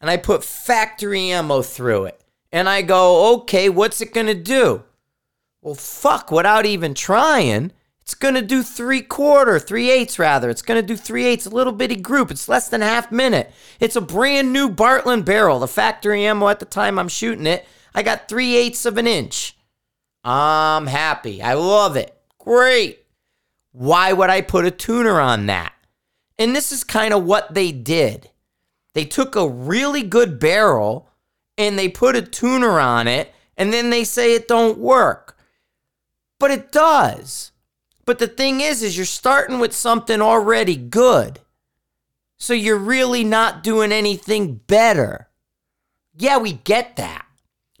And 0.00 0.10
I 0.10 0.16
put 0.16 0.42
factory 0.42 1.30
ammo 1.30 1.62
through 1.62 2.06
it. 2.06 2.20
And 2.50 2.68
I 2.68 2.82
go, 2.82 3.34
okay, 3.34 3.68
what's 3.68 4.00
it 4.00 4.12
to 4.26 4.34
do? 4.34 4.82
Well, 5.62 5.76
fuck, 5.76 6.32
without 6.32 6.66
even 6.66 6.92
trying, 6.92 7.70
it's 8.02 8.14
to 8.34 8.42
do 8.42 8.64
three 8.64 9.00
quarter, 9.00 9.60
three 9.60 9.92
eighths 9.92 10.18
rather. 10.18 10.50
It's 10.50 10.60
to 10.60 10.82
do 10.82 10.96
three 10.96 11.24
eighths, 11.24 11.46
a 11.46 11.50
little 11.50 11.72
bitty 11.72 11.96
group. 11.96 12.32
It's 12.32 12.48
less 12.48 12.68
than 12.68 12.80
half 12.80 13.12
minute. 13.12 13.52
It's 13.78 13.96
a 13.96 14.00
brand 14.00 14.52
new 14.52 14.68
Bartlein 14.68 15.24
barrel. 15.24 15.60
The 15.60 15.68
factory 15.68 16.26
ammo 16.26 16.48
at 16.48 16.58
the 16.58 16.66
time 16.66 16.98
I'm 16.98 17.08
shooting 17.08 17.46
it, 17.46 17.64
I 17.94 18.02
got 18.02 18.28
three 18.28 18.56
eighths 18.56 18.86
of 18.86 18.98
an 18.98 19.06
inch. 19.06 19.56
I'm 20.24 20.86
happy. 20.86 21.42
I 21.42 21.54
love 21.54 21.96
it. 21.96 22.16
Great. 22.38 23.04
Why 23.72 24.12
would 24.12 24.30
I 24.30 24.40
put 24.40 24.64
a 24.64 24.70
tuner 24.70 25.20
on 25.20 25.46
that? 25.46 25.72
And 26.38 26.54
this 26.54 26.72
is 26.72 26.82
kind 26.84 27.14
of 27.14 27.24
what 27.24 27.54
they 27.54 27.72
did. 27.72 28.30
They 28.94 29.04
took 29.04 29.36
a 29.36 29.48
really 29.48 30.02
good 30.02 30.38
barrel 30.38 31.08
and 31.56 31.78
they 31.78 31.88
put 31.88 32.16
a 32.16 32.22
tuner 32.22 32.80
on 32.80 33.06
it, 33.06 33.32
and 33.56 33.72
then 33.72 33.90
they 33.90 34.02
say 34.02 34.34
it 34.34 34.48
don't 34.48 34.78
work. 34.78 35.36
But 36.40 36.50
it 36.50 36.72
does. 36.72 37.52
But 38.04 38.18
the 38.18 38.26
thing 38.26 38.60
is, 38.60 38.82
is 38.82 38.96
you're 38.96 39.06
starting 39.06 39.60
with 39.60 39.72
something 39.72 40.20
already 40.20 40.76
good. 40.76 41.40
So 42.36 42.52
you're 42.52 42.76
really 42.76 43.22
not 43.22 43.62
doing 43.62 43.92
anything 43.92 44.56
better. 44.66 45.28
Yeah, 46.16 46.38
we 46.38 46.54
get 46.54 46.96
that. 46.96 47.23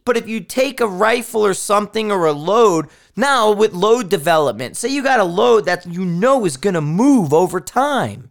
But 0.04 0.18
if 0.18 0.28
you 0.28 0.40
take 0.40 0.80
a 0.80 0.86
rifle 0.86 1.46
or 1.46 1.54
something 1.54 2.12
or 2.12 2.26
a 2.26 2.32
load, 2.32 2.88
now 3.16 3.50
with 3.50 3.72
load 3.72 4.10
development, 4.10 4.76
say 4.76 4.88
you 4.88 5.02
got 5.02 5.20
a 5.20 5.24
load 5.24 5.64
that 5.64 5.86
you 5.86 6.04
know 6.04 6.44
is 6.44 6.58
going 6.58 6.74
to 6.74 6.82
move 6.82 7.32
over 7.32 7.58
time, 7.58 8.30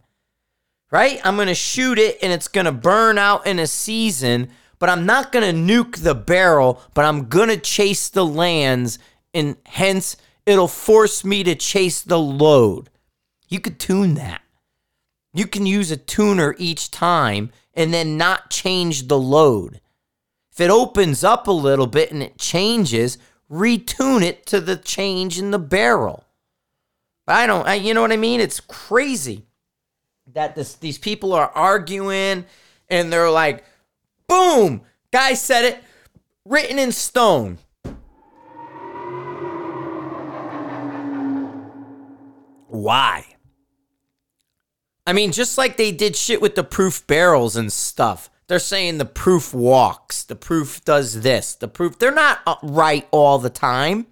right? 0.92 1.20
I'm 1.24 1.34
going 1.34 1.48
to 1.48 1.54
shoot 1.54 1.98
it 1.98 2.18
and 2.22 2.32
it's 2.32 2.46
going 2.46 2.66
to 2.66 2.72
burn 2.72 3.18
out 3.18 3.46
in 3.46 3.58
a 3.58 3.66
season, 3.66 4.50
but 4.78 4.88
I'm 4.88 5.04
not 5.04 5.32
going 5.32 5.44
to 5.44 5.74
nuke 5.74 5.98
the 5.98 6.14
barrel, 6.14 6.80
but 6.94 7.04
I'm 7.04 7.28
going 7.28 7.48
to 7.48 7.56
chase 7.56 8.08
the 8.08 8.24
lands 8.24 9.00
and 9.32 9.56
hence 9.66 10.16
it'll 10.46 10.68
force 10.68 11.24
me 11.24 11.42
to 11.42 11.56
chase 11.56 12.02
the 12.02 12.20
load. 12.20 12.88
You 13.48 13.58
could 13.58 13.80
tune 13.80 14.14
that. 14.14 14.42
You 15.32 15.48
can 15.48 15.66
use 15.66 15.90
a 15.90 15.96
tuner 15.96 16.54
each 16.56 16.92
time 16.92 17.50
and 17.74 17.92
then 17.92 18.16
not 18.16 18.50
change 18.50 19.08
the 19.08 19.18
load. 19.18 19.80
If 20.54 20.60
it 20.60 20.70
opens 20.70 21.24
up 21.24 21.48
a 21.48 21.52
little 21.52 21.88
bit 21.88 22.12
and 22.12 22.22
it 22.22 22.38
changes, 22.38 23.18
retune 23.50 24.22
it 24.22 24.46
to 24.46 24.60
the 24.60 24.76
change 24.76 25.36
in 25.36 25.50
the 25.50 25.58
barrel. 25.58 26.24
I 27.26 27.48
don't, 27.48 27.66
I, 27.66 27.74
you 27.74 27.92
know 27.92 28.02
what 28.02 28.12
I 28.12 28.16
mean? 28.16 28.38
It's 28.38 28.60
crazy 28.60 29.46
that 30.32 30.54
this, 30.54 30.76
these 30.76 30.96
people 30.96 31.32
are 31.32 31.48
arguing 31.48 32.44
and 32.88 33.12
they're 33.12 33.30
like, 33.30 33.64
boom, 34.28 34.82
guy 35.10 35.34
said 35.34 35.64
it, 35.64 35.82
written 36.44 36.78
in 36.78 36.92
stone. 36.92 37.58
Why? 42.68 43.26
I 45.04 45.12
mean, 45.12 45.32
just 45.32 45.58
like 45.58 45.76
they 45.76 45.90
did 45.90 46.14
shit 46.14 46.40
with 46.40 46.54
the 46.54 46.62
proof 46.62 47.04
barrels 47.08 47.56
and 47.56 47.72
stuff. 47.72 48.30
They're 48.46 48.58
saying 48.58 48.98
the 48.98 49.04
proof 49.06 49.54
walks, 49.54 50.22
the 50.22 50.36
proof 50.36 50.84
does 50.84 51.22
this, 51.22 51.54
the 51.54 51.68
proof. 51.68 51.98
They're 51.98 52.12
not 52.12 52.40
uh, 52.46 52.56
right 52.62 53.08
all 53.10 53.38
the 53.38 53.50
time. 53.50 54.06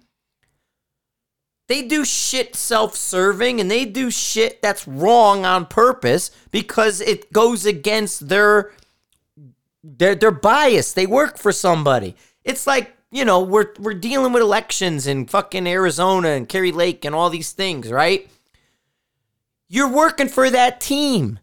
They 1.67 1.83
do 1.83 2.03
shit 2.03 2.55
self 2.55 2.95
serving 2.95 3.61
and 3.61 3.69
they 3.71 3.85
do 3.85 4.11
shit 4.11 4.61
that's 4.61 4.87
wrong 4.87 5.45
on 5.45 5.65
purpose 5.65 6.31
because 6.51 6.99
it 6.99 7.31
goes 7.31 7.65
against 7.65 8.27
their 8.27 8.71
their 9.83 10.15
their 10.15 10.31
bias. 10.31 10.93
They 10.93 11.05
work 11.05 11.37
for 11.37 11.51
somebody. 11.51 12.15
It's 12.43 12.67
like, 12.67 12.95
you 13.11 13.23
know, 13.23 13.41
we're 13.41 13.73
we're 13.79 13.93
dealing 13.93 14.33
with 14.33 14.41
elections 14.41 15.07
in 15.07 15.27
fucking 15.27 15.67
Arizona 15.67 16.29
and 16.29 16.49
Kari 16.49 16.71
Lake 16.71 17.05
and 17.05 17.15
all 17.15 17.29
these 17.29 17.51
things, 17.51 17.91
right? 17.91 18.29
You're 19.69 19.91
working 19.91 20.27
for 20.29 20.49
that 20.49 20.81
team. 20.81 21.39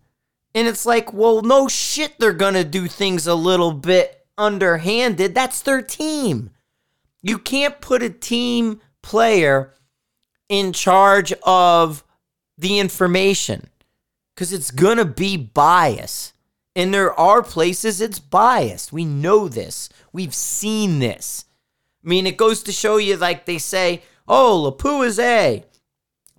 And 0.54 0.66
it's 0.66 0.84
like, 0.84 1.12
well, 1.12 1.42
no 1.42 1.68
shit, 1.68 2.18
they're 2.18 2.32
going 2.32 2.54
to 2.54 2.64
do 2.64 2.88
things 2.88 3.26
a 3.26 3.34
little 3.34 3.72
bit 3.72 4.26
underhanded. 4.36 5.34
That's 5.34 5.62
their 5.62 5.82
team. 5.82 6.50
You 7.22 7.38
can't 7.38 7.80
put 7.80 8.02
a 8.02 8.10
team 8.10 8.80
player 9.02 9.74
in 10.48 10.72
charge 10.72 11.32
of 11.44 12.02
the 12.58 12.78
information 12.78 13.68
because 14.34 14.52
it's 14.52 14.70
going 14.70 14.98
to 14.98 15.04
be 15.04 15.36
bias. 15.36 16.32
And 16.74 16.94
there 16.94 17.18
are 17.18 17.42
places 17.42 18.00
it's 18.00 18.18
biased. 18.18 18.92
We 18.92 19.04
know 19.04 19.48
this. 19.48 19.88
We've 20.12 20.34
seen 20.34 20.98
this. 20.98 21.44
I 22.04 22.08
mean, 22.08 22.26
it 22.26 22.36
goes 22.36 22.62
to 22.64 22.72
show 22.72 22.96
you, 22.96 23.16
like 23.16 23.44
they 23.44 23.58
say, 23.58 24.02
oh, 24.26 24.72
Lapua 24.72 25.06
is 25.06 25.18
A. 25.18 25.64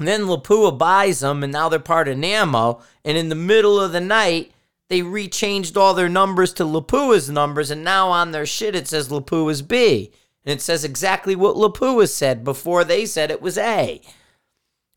And 0.02 0.08
then 0.08 0.22
Lapua 0.22 0.76
buys 0.76 1.20
them, 1.20 1.44
and 1.44 1.54
now 1.54 1.70
they're 1.70 1.80
part 1.80 2.08
of 2.08 2.18
Nammo. 2.18 2.82
And 3.06 3.20
in 3.20 3.30
the 3.30 3.36
middle 3.36 3.80
of 3.80 3.92
the 3.92 4.02
night, 4.02 4.52
they 4.90 5.02
rechanged 5.02 5.78
all 5.78 5.94
their 5.94 6.10
numbers 6.10 6.54
to 6.54 6.64
Lapua's 6.64 7.30
numbers, 7.30 7.70
and 7.70 7.84
now 7.84 8.10
on 8.10 8.32
their 8.32 8.48
shit 8.48 8.76
it 8.76 8.88
says 8.88 9.10
Lapua's 9.10 9.62
B. 9.62 10.12
And 10.44 10.52
it 10.52 10.60
says 10.60 10.84
exactly 10.84 11.36
what 11.36 11.56
Lapua 11.56 12.10
said 12.10 12.44
before 12.44 12.84
they 12.84 13.06
said 13.06 13.30
it 13.30 13.44
was 13.44 13.60
A. 13.60 14.02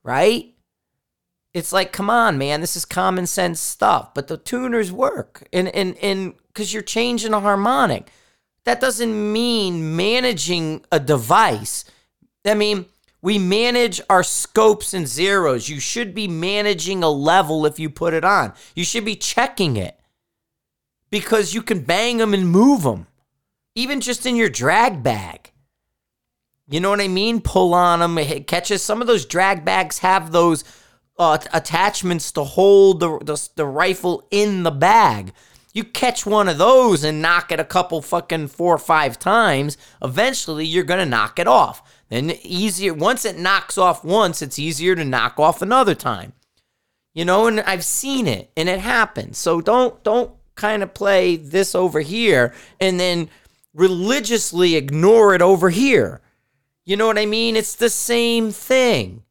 Right? 0.03 0.55
It's 1.53 1.71
like, 1.71 1.93
come 1.93 2.09
on, 2.09 2.39
man, 2.39 2.63
this 2.63 2.75
is 2.75 2.87
common 2.87 3.27
sense 3.27 3.61
stuff. 3.61 4.15
But 4.15 4.29
the 4.29 4.39
tuners 4.39 4.91
work. 4.91 5.47
And 5.53 5.69
and 5.69 5.99
and 5.99 6.33
because 6.49 6.73
you're 6.73 6.83
changing 6.83 7.35
a 7.35 7.41
harmonic. 7.41 8.11
That 8.65 8.81
doesn't 8.81 9.33
mean 9.35 9.95
managing 9.97 10.87
a 10.91 10.99
device. 10.99 11.85
I 12.47 12.55
mean, 12.55 12.87
we 13.25 13.39
manage 13.39 14.03
our 14.11 14.23
scopes 14.23 14.93
and 14.93 15.09
zeros. 15.09 15.67
You 15.67 15.81
should 15.81 16.15
be 16.15 16.29
managing 16.29 17.03
a 17.03 17.09
level 17.09 17.65
if 17.65 17.79
you 17.79 17.89
put 17.89 18.13
it 18.13 18.23
on. 18.23 18.53
You 18.75 18.85
should 18.85 19.07
be 19.07 19.17
checking 19.17 19.79
it 19.79 19.99
because 21.09 21.55
you 21.55 21.63
can 21.63 21.81
bang 21.81 22.19
them 22.19 22.35
and 22.35 22.47
move 22.47 22.83
them, 22.83 23.07
even 23.75 24.03
just 24.03 24.27
in 24.27 24.37
your 24.37 24.51
drag 24.51 25.03
bag. 25.03 25.53
You 26.69 26.81
know 26.81 26.91
what 26.91 27.01
I 27.01 27.09
mean? 27.09 27.41
Pull 27.41 27.73
on 27.73 28.01
them, 28.01 28.19
it 28.19 28.47
catches. 28.47 28.83
Some 28.83 29.01
of 29.01 29.07
those 29.07 29.25
drag 29.25 29.65
bags 29.65 30.01
have 30.01 30.31
those 30.31 30.63
uh, 31.19 31.39
attachments 31.55 32.31
to 32.33 32.45
hold 32.45 33.01
the, 33.01 33.19
the, 33.21 33.49
the 33.57 33.65
rifle 33.65 34.29
in 34.31 34.65
the 34.65 34.71
bag. 34.71 35.33
You 35.73 35.83
catch 35.85 36.27
one 36.27 36.51
of 36.51 36.59
those 36.59 37.03
and 37.03 37.23
knock 37.23 37.51
it 37.51 37.59
a 37.59 37.65
couple 37.65 38.03
fucking 38.03 38.49
four 38.49 38.75
or 38.75 38.79
five 38.79 39.19
times, 39.19 39.79
eventually 40.03 40.67
you're 40.67 40.85
going 40.85 41.01
to 41.01 41.07
knock 41.07 41.39
it 41.39 41.49
off. 41.49 41.94
And 42.11 42.33
easier 42.43 42.95
once 42.95 43.25
it 43.25 43.39
knocks 43.39 43.79
off 43.79 44.05
once, 44.05 44.43
it's 44.43 44.59
easier 44.59 44.95
to 44.95 45.05
knock 45.05 45.39
off 45.39 45.63
another 45.63 45.95
time. 45.95 46.33
You 47.15 47.25
know, 47.25 47.47
and 47.47 47.61
I've 47.61 47.85
seen 47.85 48.27
it 48.27 48.51
and 48.57 48.69
it 48.69 48.81
happens. 48.81 49.39
So 49.39 49.61
don't 49.61 50.03
don't 50.03 50.33
kind 50.55 50.83
of 50.83 50.95
play 50.95 51.37
this 51.37 51.75
over 51.75 52.01
here 52.01 52.55
and 52.81 52.99
then 52.99 53.29
religiously 53.73 54.77
ignore 54.77 55.35
it 55.35 55.43
over 55.43 55.71
here. 55.71 56.21
You 56.85 56.97
know 56.97 57.07
what 57.07 57.19
I 57.19 57.27
mean? 57.27 57.57
It's 57.57 57.75
the 57.75 57.91
same 57.91 58.51
thing. 58.51 59.23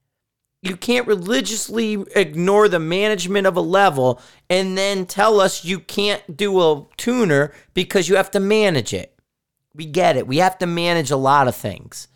You 0.62 0.78
can't 0.78 1.08
religiously 1.08 2.04
ignore 2.16 2.70
the 2.70 2.80
management 2.80 3.46
of 3.46 3.58
a 3.58 3.62
level 3.62 4.22
and 4.50 4.78
then 4.78 5.06
tell 5.06 5.42
us 5.42 5.66
you 5.66 5.80
can't 5.80 6.38
do 6.38 6.62
a 6.62 6.86
tuner 6.96 7.54
because 7.74 8.08
you 8.08 8.16
have 8.16 8.32
to 8.32 8.40
manage 8.40 8.94
it. 8.94 9.14
We 9.76 9.86
get 9.86 10.16
it. 10.16 10.26
We 10.26 10.38
have 10.38 10.58
to 10.60 10.66
manage 10.66 11.12
a 11.12 11.18
lot 11.18 11.50
of 11.50 11.56
things. 11.56 12.08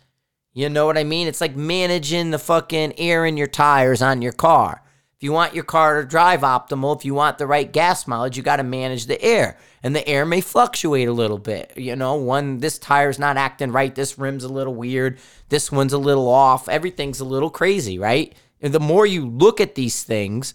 You 0.58 0.68
know 0.68 0.86
what 0.86 0.98
I 0.98 1.04
mean? 1.04 1.28
It's 1.28 1.40
like 1.40 1.54
managing 1.54 2.32
the 2.32 2.38
fucking 2.40 2.98
air 2.98 3.24
in 3.24 3.36
your 3.36 3.46
tires 3.46 4.02
on 4.02 4.22
your 4.22 4.32
car. 4.32 4.82
If 5.14 5.22
you 5.22 5.30
want 5.30 5.54
your 5.54 5.62
car 5.62 6.02
to 6.02 6.08
drive 6.08 6.40
optimal, 6.40 6.96
if 6.96 7.04
you 7.04 7.14
want 7.14 7.38
the 7.38 7.46
right 7.46 7.72
gas 7.72 8.08
mileage, 8.08 8.36
you 8.36 8.42
got 8.42 8.56
to 8.56 8.64
manage 8.64 9.06
the 9.06 9.22
air. 9.22 9.56
And 9.84 9.94
the 9.94 10.06
air 10.08 10.26
may 10.26 10.40
fluctuate 10.40 11.06
a 11.06 11.12
little 11.12 11.38
bit. 11.38 11.74
You 11.76 11.94
know, 11.94 12.16
one, 12.16 12.58
this 12.58 12.76
tire's 12.76 13.20
not 13.20 13.36
acting 13.36 13.70
right. 13.70 13.94
This 13.94 14.18
rim's 14.18 14.42
a 14.42 14.48
little 14.48 14.74
weird. 14.74 15.20
This 15.48 15.70
one's 15.70 15.92
a 15.92 15.98
little 15.98 16.28
off. 16.28 16.68
Everything's 16.68 17.20
a 17.20 17.24
little 17.24 17.50
crazy, 17.50 17.96
right? 17.96 18.34
And 18.60 18.72
the 18.72 18.80
more 18.80 19.06
you 19.06 19.28
look 19.28 19.60
at 19.60 19.76
these 19.76 20.02
things, 20.02 20.54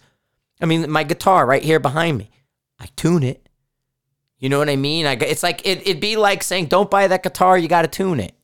I 0.59 0.65
mean, 0.65 0.91
my 0.91 1.03
guitar 1.03 1.45
right 1.45 1.63
here 1.63 1.79
behind 1.79 2.17
me, 2.17 2.29
I 2.77 2.89
tune 2.97 3.23
it. 3.23 3.47
You 4.37 4.49
know 4.49 4.59
what 4.59 4.69
I 4.69 4.75
mean? 4.75 5.05
I, 5.05 5.13
it's 5.13 5.43
like, 5.43 5.65
it, 5.65 5.87
it'd 5.87 6.01
be 6.01 6.17
like 6.17 6.43
saying, 6.43 6.65
don't 6.65 6.91
buy 6.91 7.07
that 7.07 7.23
guitar, 7.23 7.57
you 7.57 7.69
got 7.69 7.83
to 7.83 7.87
tune 7.87 8.19
it. 8.19 8.35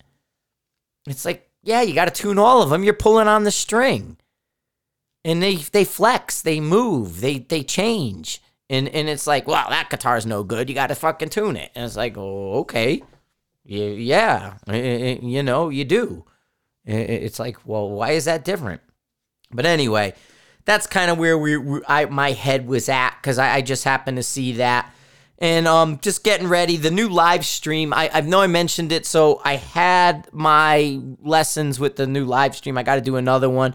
It's 1.05 1.25
like, 1.25 1.48
yeah, 1.63 1.81
you 1.81 1.93
got 1.93 2.05
to 2.05 2.21
tune 2.21 2.39
all 2.39 2.61
of 2.61 2.69
them. 2.69 2.83
You're 2.83 2.93
pulling 2.93 3.27
on 3.27 3.43
the 3.43 3.51
string 3.51 4.17
and 5.25 5.43
they 5.43 5.55
they 5.55 5.83
flex, 5.83 6.41
they 6.41 6.59
move, 6.59 7.21
they 7.21 7.39
they 7.39 7.63
change. 7.63 8.41
And 8.69 8.87
and 8.89 9.09
it's 9.09 9.27
like, 9.27 9.47
well, 9.47 9.69
that 9.69 9.89
guitar's 9.89 10.25
no 10.25 10.43
good. 10.43 10.69
You 10.69 10.75
got 10.75 10.87
to 10.87 10.95
fucking 10.95 11.29
tune 11.29 11.55
it. 11.55 11.71
And 11.75 11.85
it's 11.85 11.95
like, 11.95 12.17
oh, 12.17 12.59
okay, 12.59 13.01
yeah, 13.63 14.55
you 14.67 15.43
know, 15.43 15.69
you 15.69 15.85
do. 15.85 16.25
It's 16.85 17.39
like, 17.39 17.57
well, 17.67 17.89
why 17.89 18.11
is 18.11 18.25
that 18.25 18.45
different? 18.45 18.81
But 19.51 19.65
anyway, 19.65 20.13
that's 20.65 20.87
kind 20.87 21.11
of 21.11 21.17
where 21.17 21.37
we, 21.37 21.81
I 21.87 22.05
my 22.05 22.31
head 22.31 22.67
was 22.67 22.89
at 22.89 23.15
because 23.21 23.37
I, 23.37 23.55
I 23.55 23.61
just 23.61 23.83
happened 23.83 24.17
to 24.17 24.23
see 24.23 24.53
that. 24.53 24.93
And 25.39 25.67
um, 25.67 25.99
just 26.01 26.23
getting 26.23 26.47
ready. 26.47 26.75
The 26.75 26.91
new 26.91 27.07
live 27.09 27.45
stream. 27.45 27.93
I, 27.93 28.09
I 28.13 28.21
know 28.21 28.41
I 28.41 28.47
mentioned 28.47 28.91
it, 28.91 29.05
so 29.05 29.41
I 29.43 29.55
had 29.55 30.27
my 30.33 30.99
lessons 31.21 31.79
with 31.79 31.95
the 31.95 32.05
new 32.05 32.25
live 32.25 32.55
stream. 32.55 32.77
I 32.77 32.83
got 32.83 32.95
to 32.95 33.01
do 33.01 33.15
another 33.15 33.49
one 33.49 33.73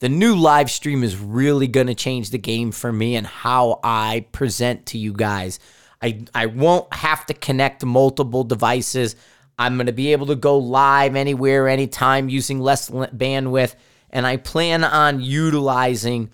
the 0.00 0.08
new 0.08 0.34
live 0.34 0.70
stream 0.70 1.04
is 1.04 1.16
really 1.16 1.68
going 1.68 1.86
to 1.86 1.94
change 1.94 2.30
the 2.30 2.38
game 2.38 2.72
for 2.72 2.90
me 2.90 3.16
and 3.16 3.26
how 3.26 3.80
I 3.84 4.26
present 4.32 4.86
to 4.86 4.98
you 4.98 5.12
guys. 5.12 5.60
I, 6.02 6.24
I 6.34 6.46
won't 6.46 6.92
have 6.92 7.26
to 7.26 7.34
connect 7.34 7.84
multiple 7.84 8.42
devices. 8.42 9.14
I'm 9.58 9.76
going 9.76 9.86
to 9.86 9.92
be 9.92 10.12
able 10.12 10.26
to 10.28 10.36
go 10.36 10.56
live 10.56 11.16
anywhere, 11.16 11.68
anytime 11.68 12.30
using 12.30 12.60
less 12.60 12.88
bandwidth. 12.88 13.74
And 14.08 14.26
I 14.26 14.38
plan 14.38 14.84
on 14.84 15.20
utilizing 15.20 16.30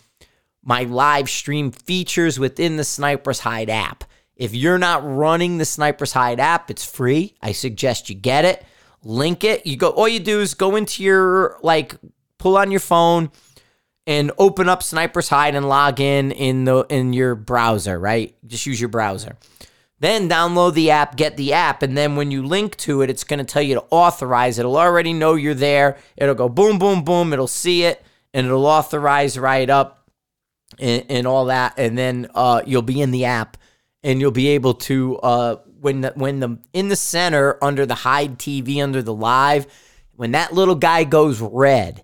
my 0.62 0.84
live 0.84 1.28
stream 1.28 1.72
features 1.72 2.38
within 2.38 2.76
the 2.76 2.84
Sniper's 2.84 3.40
Hide 3.40 3.68
app. 3.68 4.04
If 4.36 4.54
you're 4.54 4.78
not 4.78 5.02
running 5.04 5.58
the 5.58 5.64
Sniper's 5.64 6.12
Hide 6.12 6.40
app, 6.40 6.70
it's 6.70 6.84
free. 6.84 7.34
I 7.42 7.52
suggest 7.52 8.08
you 8.08 8.14
get 8.14 8.44
it. 8.44 8.64
Link 9.02 9.44
it. 9.44 9.66
You 9.66 9.76
go 9.76 9.90
all 9.90 10.08
you 10.08 10.20
do 10.20 10.40
is 10.40 10.54
go 10.54 10.76
into 10.76 11.02
your 11.02 11.58
like 11.62 11.94
pull 12.38 12.58
on 12.58 12.70
your 12.70 12.80
phone, 12.80 13.30
and 14.06 14.30
open 14.38 14.68
up 14.68 14.82
Sniper's 14.82 15.28
Hide 15.28 15.54
and 15.54 15.68
log 15.68 16.00
in 16.00 16.32
in 16.32 16.64
the 16.64 16.86
in 16.88 17.12
your 17.12 17.34
browser, 17.34 17.98
right? 17.98 18.34
Just 18.46 18.66
use 18.66 18.80
your 18.80 18.88
browser. 18.88 19.36
Then 19.98 20.28
download 20.28 20.74
the 20.74 20.90
app, 20.90 21.16
get 21.16 21.38
the 21.38 21.54
app, 21.54 21.82
and 21.82 21.96
then 21.96 22.16
when 22.16 22.30
you 22.30 22.44
link 22.44 22.76
to 22.78 23.00
it, 23.00 23.08
it's 23.08 23.24
going 23.24 23.38
to 23.38 23.44
tell 23.44 23.62
you 23.62 23.76
to 23.76 23.84
authorize. 23.90 24.58
It'll 24.58 24.76
already 24.76 25.14
know 25.14 25.34
you're 25.36 25.54
there. 25.54 25.96
It'll 26.18 26.34
go 26.34 26.50
boom, 26.50 26.78
boom, 26.78 27.02
boom. 27.02 27.32
It'll 27.32 27.46
see 27.46 27.84
it 27.84 28.04
and 28.34 28.46
it'll 28.46 28.66
authorize 28.66 29.38
right 29.38 29.70
up 29.70 30.10
and, 30.78 31.04
and 31.08 31.26
all 31.26 31.46
that. 31.46 31.74
And 31.78 31.96
then 31.96 32.28
uh, 32.34 32.60
you'll 32.66 32.82
be 32.82 33.00
in 33.00 33.10
the 33.10 33.24
app 33.24 33.56
and 34.02 34.20
you'll 34.20 34.30
be 34.30 34.48
able 34.48 34.74
to 34.74 35.16
uh, 35.18 35.56
when 35.80 36.00
the, 36.02 36.12
when 36.16 36.40
the 36.40 36.58
in 36.72 36.88
the 36.88 36.96
center 36.96 37.62
under 37.62 37.86
the 37.86 37.94
hide 37.94 38.38
TV 38.38 38.82
under 38.82 39.02
the 39.02 39.14
live, 39.14 39.66
when 40.14 40.32
that 40.32 40.52
little 40.52 40.74
guy 40.74 41.04
goes 41.04 41.40
red, 41.40 42.02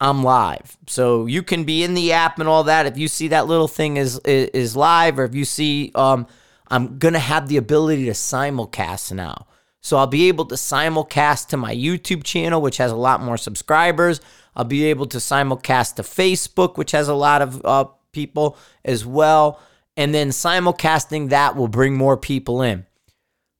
I'm 0.00 0.22
live. 0.22 0.76
So 0.86 1.26
you 1.26 1.42
can 1.42 1.64
be 1.64 1.82
in 1.82 1.94
the 1.94 2.12
app 2.12 2.38
and 2.38 2.48
all 2.48 2.64
that. 2.64 2.86
If 2.86 2.98
you 2.98 3.08
see 3.08 3.28
that 3.28 3.46
little 3.46 3.68
thing 3.68 3.96
is 3.96 4.18
is, 4.20 4.48
is 4.50 4.76
live, 4.76 5.18
or 5.18 5.24
if 5.24 5.34
you 5.34 5.44
see, 5.44 5.92
um, 5.94 6.26
I'm 6.68 6.98
gonna 6.98 7.18
have 7.18 7.48
the 7.48 7.56
ability 7.56 8.06
to 8.06 8.12
simulcast 8.12 9.12
now. 9.12 9.46
So 9.80 9.96
I'll 9.98 10.08
be 10.08 10.26
able 10.26 10.46
to 10.46 10.56
simulcast 10.56 11.48
to 11.48 11.56
my 11.56 11.72
YouTube 11.72 12.24
channel, 12.24 12.60
which 12.60 12.78
has 12.78 12.90
a 12.90 12.96
lot 12.96 13.22
more 13.22 13.36
subscribers. 13.36 14.20
I'll 14.56 14.64
be 14.64 14.86
able 14.86 15.06
to 15.06 15.18
simulcast 15.18 15.94
to 15.94 16.02
Facebook, 16.02 16.76
which 16.76 16.90
has 16.90 17.06
a 17.06 17.14
lot 17.14 17.40
of 17.40 17.64
uh, 17.64 17.84
people 18.10 18.58
as 18.84 19.06
well. 19.06 19.60
And 19.96 20.14
then 20.14 20.28
simulcasting 20.28 21.30
that 21.30 21.56
will 21.56 21.68
bring 21.68 21.96
more 21.96 22.16
people 22.16 22.62
in. 22.62 22.86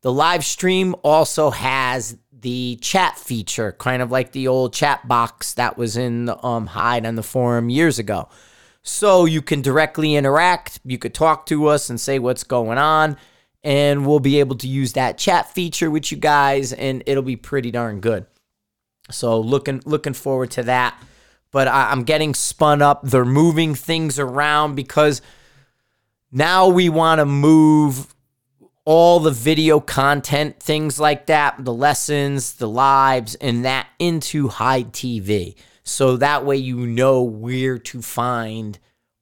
The 0.03 0.13
live 0.13 0.45
stream 0.45 0.95
also 1.03 1.51
has 1.51 2.17
the 2.31 2.79
chat 2.83 3.19
feature, 3.19 3.73
kind 3.73 4.03
of 4.03 4.11
like 4.11 4.33
the 4.33 4.47
old 4.47 4.73
chat 4.73 5.09
box 5.09 5.55
that 5.55 5.77
was 5.77 5.97
in 5.97 6.27
the 6.27 6.45
um, 6.45 6.67
Hide 6.67 7.07
on 7.07 7.17
the 7.17 7.23
forum 7.23 7.71
years 7.71 7.99
ago. 7.99 8.29
So 8.83 9.25
you 9.25 9.43
can 9.43 9.63
directly 9.63 10.15
interact. 10.15 10.79
You 10.85 10.99
could 10.99 11.15
talk 11.15 11.47
to 11.47 11.67
us 11.67 11.91
and 11.91 12.01
say 12.01 12.19
what's 12.21 12.45
going 12.45 12.79
on, 12.79 13.17
and 13.65 14.07
we'll 14.07 14.21
be 14.21 14.39
able 14.39 14.57
to 14.59 14.69
use 14.69 14.93
that 14.93 15.19
chat 15.19 15.51
feature 15.53 15.91
with 15.91 16.13
you 16.13 16.19
guys, 16.19 16.73
and 16.73 17.03
it'll 17.07 17.23
be 17.25 17.37
pretty 17.37 17.73
darn 17.73 17.99
good. 18.01 18.27
So 19.11 19.41
looking 19.41 19.83
looking 19.85 20.13
forward 20.13 20.53
to 20.53 20.63
that. 20.65 21.03
But 21.51 21.69
I, 21.69 21.91
I'm 21.91 22.05
getting 22.05 22.35
spun 22.35 22.83
up. 22.83 23.03
They're 23.03 23.25
moving 23.25 23.75
things 23.75 24.19
around 24.19 24.75
because 24.75 25.23
now 26.33 26.69
we 26.69 26.89
want 26.89 27.21
to 27.21 27.27
move 27.27 28.15
all 28.85 29.19
the 29.19 29.31
video 29.33 29.81
content, 29.81 30.61
things 30.61 31.01
like 31.01 31.27
that, 31.27 31.65
the 31.65 31.73
lessons, 31.73 32.55
the 32.55 32.69
lives, 32.69 33.35
and 33.37 33.65
that 33.65 33.89
into 33.99 34.49
Hide 34.49 34.93
TV. 34.93 35.57
So 35.83 36.17
that 36.17 36.45
way 36.45 36.57
you 36.57 36.87
know 36.87 37.23
where 37.23 37.79
to 37.79 38.01
find 38.01 38.79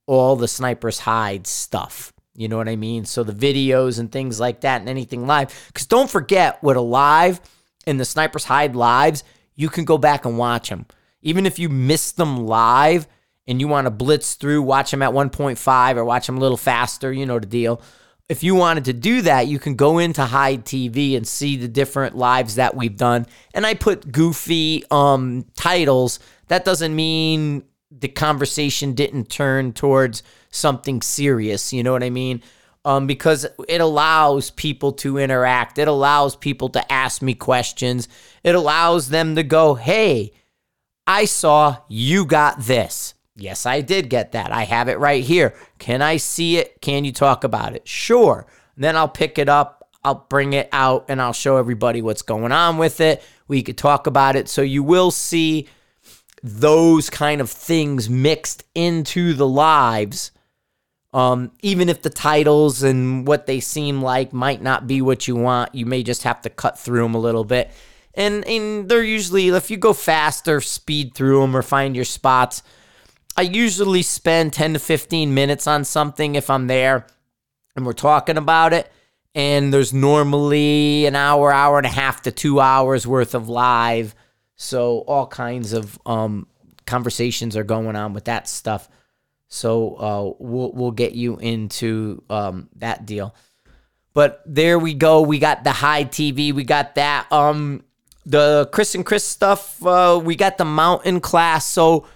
all 0.07 0.37
the 0.37 0.49
Snipers 0.49 1.01
Hide 1.01 1.47
stuff. 1.47 2.13
You 2.35 2.49
know 2.49 2.57
what 2.57 2.69
I 2.69 2.77
mean? 2.77 3.05
So 3.05 3.23
the 3.23 3.33
videos 3.33 3.99
and 3.99 4.11
things 4.11 4.41
like 4.41 4.63
that 4.63 4.81
and 4.81 4.89
anything 4.89 5.27
live. 5.27 5.49
Because 5.69 5.87
don't 5.87 6.11
forget, 6.11 6.63
with 6.63 6.77
a 6.77 6.83
live 6.83 7.41
and 7.87 7.99
the 7.99 8.05
Snipers 8.05 8.45
Hide 8.45 8.75
lives, 8.75 9.25
you 9.55 9.69
can 9.69 9.85
go 9.85 9.99
back 9.99 10.25
and 10.25 10.37
watch 10.37 10.69
them. 10.69 10.87
Even 11.23 11.47
if 11.47 11.59
you 11.59 11.69
miss 11.69 12.13
them 12.13 12.47
live 12.47 13.07
and 13.47 13.61
you 13.61 13.69
want 13.69 13.87
to 13.87 13.91
blitz 13.91 14.35
through, 14.35 14.63
watch 14.63 14.91
them 14.91 15.03
at 15.03 15.13
1.5 15.13 15.97
or 15.97 16.05
watch 16.05 16.27
them 16.27 16.37
a 16.37 16.41
little 16.41 16.57
faster, 16.57 17.13
you 17.13 17.27
know 17.27 17.39
the 17.39 17.47
deal 17.47 17.83
if 18.29 18.43
you 18.43 18.55
wanted 18.55 18.87
to 18.87 18.93
do 18.93 19.23
that, 19.23 19.49
you 19.49 19.59
can 19.59 19.75
go 19.75 19.99
into 19.99 20.25
Hide 20.25 20.65
TV 20.65 21.17
and 21.17 21.27
see 21.27 21.57
the 21.57 21.69
different 21.69 22.17
lives 22.17 22.55
that 22.55 22.75
we've 22.75 22.97
done. 22.97 23.27
And 23.53 23.67
I 23.67 23.75
put 23.75 24.11
goofy 24.11 24.83
um, 24.91 25.45
titles. 25.57 26.19
That 26.49 26.65
doesn't 26.65 26.95
mean 26.97 27.65
the 27.91 28.09
conversation 28.09 28.95
didn't 28.95 29.29
turn 29.29 29.73
towards 29.73 30.23
something 30.51 31.03
serious. 31.03 31.73
You 31.73 31.83
know 31.83 31.93
what 31.93 32.03
I 32.03 32.11
mean? 32.11 32.43
Um, 32.87 33.07
because 33.07 33.47
it 33.69 33.81
allows 33.81 34.51
people 34.51 34.93
to 34.93 35.19
interact. 35.19 35.79
It 35.79 35.89
allows 35.89 36.35
people 36.35 36.71
to 36.71 36.93
ask 36.93 37.21
me 37.23 37.35
questions. 37.35 38.09
It 38.43 38.55
allows 38.55 39.11
them 39.11 39.37
to 39.37 39.43
go, 39.43 39.75
hey, 39.75 40.33
I 41.07 41.27
saw 41.27 41.79
you 41.89 42.25
got 42.25 42.61
this. 42.61 43.15
Yes, 43.37 43.67
I 43.67 43.81
did 43.81 44.11
get 44.11 44.33
that. 44.33 44.53
I 44.53 44.63
have 44.63 44.89
it 44.89 44.99
right 44.99 45.25
here. 45.25 45.55
Can 45.79 46.03
I 46.03 46.19
see 46.19 46.57
it? 46.57 46.81
Can 46.81 47.05
you 47.05 47.13
talk 47.13 47.43
about 47.43 47.75
it? 47.75 47.87
Sure. 47.89 48.47
then 48.77 48.97
I'll 48.97 49.09
pick 49.09 49.39
it 49.39 49.49
up, 49.49 49.89
I'll 50.05 50.27
bring 50.29 50.53
it 50.53 50.69
out, 50.73 51.07
and 51.09 51.23
I'll 51.23 51.33
show 51.33 51.57
everybody 51.57 52.03
what's 52.03 52.23
going 52.23 52.53
on 52.53 52.77
with 52.77 53.01
it. 53.01 53.23
We 53.47 53.63
could 53.63 53.79
talk 53.79 54.07
about 54.07 54.37
it. 54.37 54.49
So 54.49 54.63
you 54.63 54.83
will 54.83 55.11
see 55.11 55.69
those 56.43 57.09
kind 57.09 57.41
of 57.41 57.51
things 57.51 58.11
mixed 58.11 58.65
into 58.75 59.33
the 59.33 59.47
lives. 59.47 60.31
Um, 61.13 61.53
even 61.63 61.89
if 61.89 62.03
the 62.03 62.11
titles 62.11 62.83
and 62.83 63.27
what 63.27 63.47
they 63.47 63.61
seem 63.61 64.03
like 64.03 64.33
might 64.33 64.61
not 64.61 64.87
be 64.87 65.01
what 65.01 65.29
you 65.29 65.37
want, 65.37 65.75
you 65.75 65.87
may 65.87 66.03
just 66.03 66.25
have 66.25 66.43
to 66.43 66.51
cut 66.51 66.79
through 66.79 67.03
them 67.03 67.15
a 67.15 67.21
little 67.21 67.45
bit. 67.45 67.71
And, 68.15 68.47
and 68.47 68.89
they're 68.89 69.03
usually, 69.03 69.49
if 69.49 69.71
you 69.71 69.77
go 69.77 69.93
faster, 69.93 70.61
speed 70.61 71.15
through 71.15 71.41
them 71.41 71.57
or 71.57 71.63
find 71.63 71.95
your 71.97 72.05
spots, 72.05 72.63
I 73.37 73.43
usually 73.43 74.03
spend 74.03 74.53
10 74.53 74.75
to 74.75 74.79
15 74.79 75.35
minutes 75.35 75.67
on 75.67 75.85
something 75.85 76.35
if 76.35 76.51
I'm 76.51 76.67
there 76.67 77.07
and 77.75 77.85
we're 77.85 77.93
talking 77.93 78.37
about 78.37 78.73
it. 78.73 78.91
And 79.35 79.75
there's 79.75 79.93
normally 79.93 81.07
an 81.07 81.17
hour, 81.17 81.53
hour 81.53 81.79
and 81.79 81.87
a 81.87 81.91
half 81.91 82.23
to 82.23 82.31
two 82.31 82.61
hours 82.61 83.07
worth 83.07 83.35
of 83.35 83.49
live. 83.49 84.15
So 84.55 84.99
all 85.01 85.27
kinds 85.27 85.73
of 85.73 85.99
um, 86.07 86.47
conversations 86.87 87.57
are 87.57 87.65
going 87.65 87.97
on 87.97 88.13
with 88.13 88.27
that 88.27 88.49
stuff. 88.49 88.89
So 89.49 89.95
uh, 89.97 90.35
we'll 90.39 90.73
we'll 90.73 90.91
get 90.93 91.13
you 91.13 91.37
into 91.39 92.23
um, 92.31 92.69
that 92.77 93.07
deal. 93.07 93.35
But 94.13 94.43
there 94.47 94.79
we 94.79 94.95
go. 94.95 95.23
We 95.23 95.41
got 95.41 95.65
the 95.65 95.73
Hide 95.73 96.13
TV. 96.13 96.53
We 96.53 96.63
got 96.63 96.95
that. 96.95 97.31
Um, 97.33 97.83
the 98.25 98.69
Chris 98.73 98.95
and 98.95 99.05
Chris 99.05 99.25
stuff. 99.25 99.85
Uh, 99.85 100.21
we 100.23 100.37
got 100.37 100.59
the 100.59 100.65
mountain 100.65 101.21
class. 101.21 101.67
So 101.67 102.07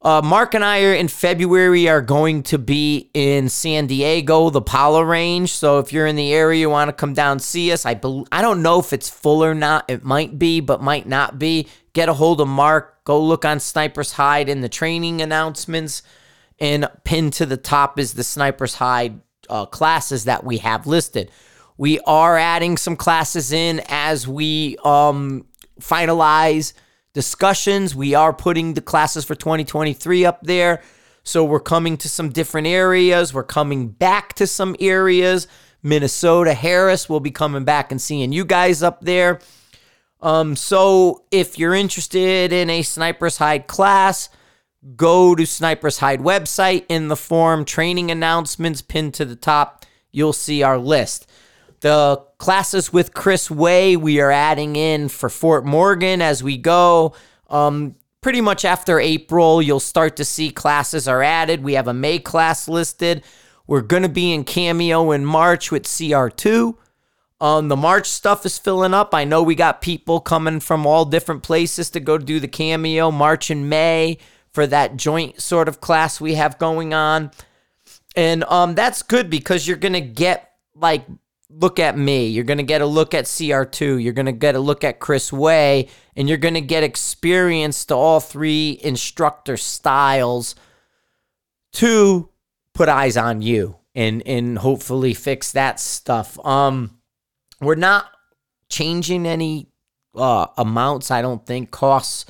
Uh, 0.00 0.22
Mark 0.24 0.54
and 0.54 0.64
I 0.64 0.84
are 0.84 0.94
in 0.94 1.08
February 1.08 1.88
are 1.88 2.00
going 2.00 2.44
to 2.44 2.58
be 2.58 3.10
in 3.14 3.48
San 3.48 3.88
Diego, 3.88 4.48
the 4.48 4.62
Pala 4.62 5.04
Range. 5.04 5.50
So 5.50 5.80
if 5.80 5.92
you're 5.92 6.06
in 6.06 6.14
the 6.14 6.32
area, 6.32 6.60
you 6.60 6.70
want 6.70 6.88
to 6.88 6.92
come 6.92 7.14
down 7.14 7.40
see 7.40 7.72
us. 7.72 7.84
I 7.84 7.94
be- 7.94 8.24
I 8.30 8.40
don't 8.40 8.62
know 8.62 8.78
if 8.78 8.92
it's 8.92 9.08
full 9.08 9.42
or 9.42 9.54
not. 9.54 9.86
It 9.88 10.04
might 10.04 10.38
be, 10.38 10.60
but 10.60 10.80
might 10.80 11.08
not 11.08 11.38
be. 11.38 11.66
Get 11.94 12.08
a 12.08 12.14
hold 12.14 12.40
of 12.40 12.46
Mark. 12.46 13.02
Go 13.04 13.20
look 13.20 13.44
on 13.44 13.58
Sniper's 13.58 14.12
Hide 14.12 14.48
in 14.48 14.60
the 14.60 14.68
training 14.68 15.20
announcements, 15.20 16.02
and 16.60 16.88
pinned 17.02 17.32
to 17.34 17.46
the 17.46 17.56
top 17.56 17.98
is 17.98 18.14
the 18.14 18.22
Sniper's 18.22 18.74
Hide 18.74 19.20
uh, 19.50 19.66
classes 19.66 20.24
that 20.24 20.44
we 20.44 20.58
have 20.58 20.86
listed. 20.86 21.32
We 21.76 21.98
are 22.00 22.36
adding 22.36 22.76
some 22.76 22.94
classes 22.94 23.52
in 23.52 23.82
as 23.88 24.28
we 24.28 24.76
um, 24.84 25.46
finalize 25.80 26.72
discussions. 27.18 27.96
We 27.96 28.14
are 28.14 28.32
putting 28.32 28.74
the 28.74 28.80
classes 28.80 29.24
for 29.24 29.34
2023 29.34 30.24
up 30.24 30.40
there. 30.42 30.80
So 31.24 31.42
we're 31.42 31.58
coming 31.58 31.96
to 31.96 32.08
some 32.08 32.28
different 32.28 32.68
areas. 32.68 33.34
We're 33.34 33.42
coming 33.42 33.88
back 33.88 34.34
to 34.34 34.46
some 34.46 34.76
areas. 34.78 35.48
Minnesota, 35.82 36.54
Harris 36.54 37.08
will 37.08 37.18
be 37.18 37.32
coming 37.32 37.64
back 37.64 37.90
and 37.90 38.00
seeing 38.00 38.30
you 38.30 38.44
guys 38.44 38.84
up 38.84 39.00
there. 39.00 39.40
Um, 40.20 40.54
so 40.54 41.24
if 41.32 41.58
you're 41.58 41.74
interested 41.74 42.52
in 42.52 42.70
a 42.70 42.82
Sniper's 42.82 43.38
Hide 43.38 43.66
class, 43.66 44.28
go 44.94 45.34
to 45.34 45.44
Sniper's 45.44 45.98
Hide 45.98 46.20
website 46.20 46.84
in 46.88 47.08
the 47.08 47.16
form 47.16 47.64
training 47.64 48.12
announcements 48.12 48.80
pinned 48.80 49.14
to 49.14 49.24
the 49.24 49.34
top. 49.34 49.84
You'll 50.12 50.32
see 50.32 50.62
our 50.62 50.78
list. 50.78 51.28
The 51.80 52.24
classes 52.38 52.92
with 52.92 53.14
Chris 53.14 53.50
Way, 53.50 53.96
we 53.96 54.20
are 54.20 54.30
adding 54.30 54.76
in 54.76 55.08
for 55.08 55.28
Fort 55.28 55.64
Morgan 55.64 56.20
as 56.20 56.42
we 56.42 56.56
go. 56.56 57.14
Um, 57.48 57.94
pretty 58.20 58.40
much 58.40 58.64
after 58.64 58.98
April, 58.98 59.62
you'll 59.62 59.78
start 59.78 60.16
to 60.16 60.24
see 60.24 60.50
classes 60.50 61.06
are 61.06 61.22
added. 61.22 61.62
We 61.62 61.74
have 61.74 61.86
a 61.86 61.94
May 61.94 62.18
class 62.18 62.68
listed. 62.68 63.22
We're 63.66 63.82
going 63.82 64.02
to 64.02 64.08
be 64.08 64.32
in 64.32 64.44
Cameo 64.44 65.12
in 65.12 65.24
March 65.24 65.70
with 65.70 65.84
CR2. 65.84 66.74
Um, 67.40 67.68
the 67.68 67.76
March 67.76 68.08
stuff 68.08 68.44
is 68.44 68.58
filling 68.58 68.94
up. 68.94 69.14
I 69.14 69.22
know 69.22 69.44
we 69.44 69.54
got 69.54 69.80
people 69.80 70.18
coming 70.18 70.58
from 70.58 70.84
all 70.84 71.04
different 71.04 71.44
places 71.44 71.90
to 71.90 72.00
go 72.00 72.18
do 72.18 72.40
the 72.40 72.48
Cameo 72.48 73.12
March 73.12 73.50
and 73.50 73.70
May 73.70 74.18
for 74.50 74.66
that 74.66 74.96
joint 74.96 75.40
sort 75.40 75.68
of 75.68 75.80
class 75.80 76.20
we 76.20 76.34
have 76.34 76.58
going 76.58 76.92
on. 76.92 77.30
And 78.16 78.42
um, 78.44 78.74
that's 78.74 79.02
good 79.02 79.30
because 79.30 79.68
you're 79.68 79.76
going 79.76 79.92
to 79.92 80.00
get 80.00 80.54
like 80.74 81.04
look 81.50 81.78
at 81.78 81.96
me. 81.96 82.28
You're 82.28 82.44
going 82.44 82.58
to 82.58 82.64
get 82.64 82.82
a 82.82 82.86
look 82.86 83.14
at 83.14 83.24
CR2. 83.24 84.02
You're 84.02 84.12
going 84.12 84.26
to 84.26 84.32
get 84.32 84.54
a 84.54 84.60
look 84.60 84.84
at 84.84 85.00
Chris 85.00 85.32
Way, 85.32 85.88
and 86.16 86.28
you're 86.28 86.38
going 86.38 86.54
to 86.54 86.60
get 86.60 86.82
experience 86.82 87.84
to 87.86 87.94
all 87.94 88.20
three 88.20 88.78
instructor 88.82 89.56
styles 89.56 90.54
to 91.74 92.28
put 92.74 92.88
eyes 92.88 93.16
on 93.16 93.42
you 93.42 93.76
and 93.94 94.22
and 94.26 94.58
hopefully 94.58 95.14
fix 95.14 95.52
that 95.52 95.80
stuff. 95.80 96.38
Um, 96.44 96.98
we're 97.60 97.74
not 97.74 98.06
changing 98.68 99.26
any 99.26 99.68
uh, 100.14 100.46
amounts. 100.56 101.10
I 101.10 101.22
don't 101.22 101.44
think 101.44 101.70
costs. 101.70 102.26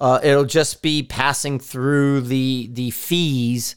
Uh, 0.00 0.20
it'll 0.22 0.44
just 0.44 0.82
be 0.82 1.02
passing 1.02 1.58
through 1.58 2.22
the 2.22 2.70
the 2.72 2.90
fees 2.90 3.76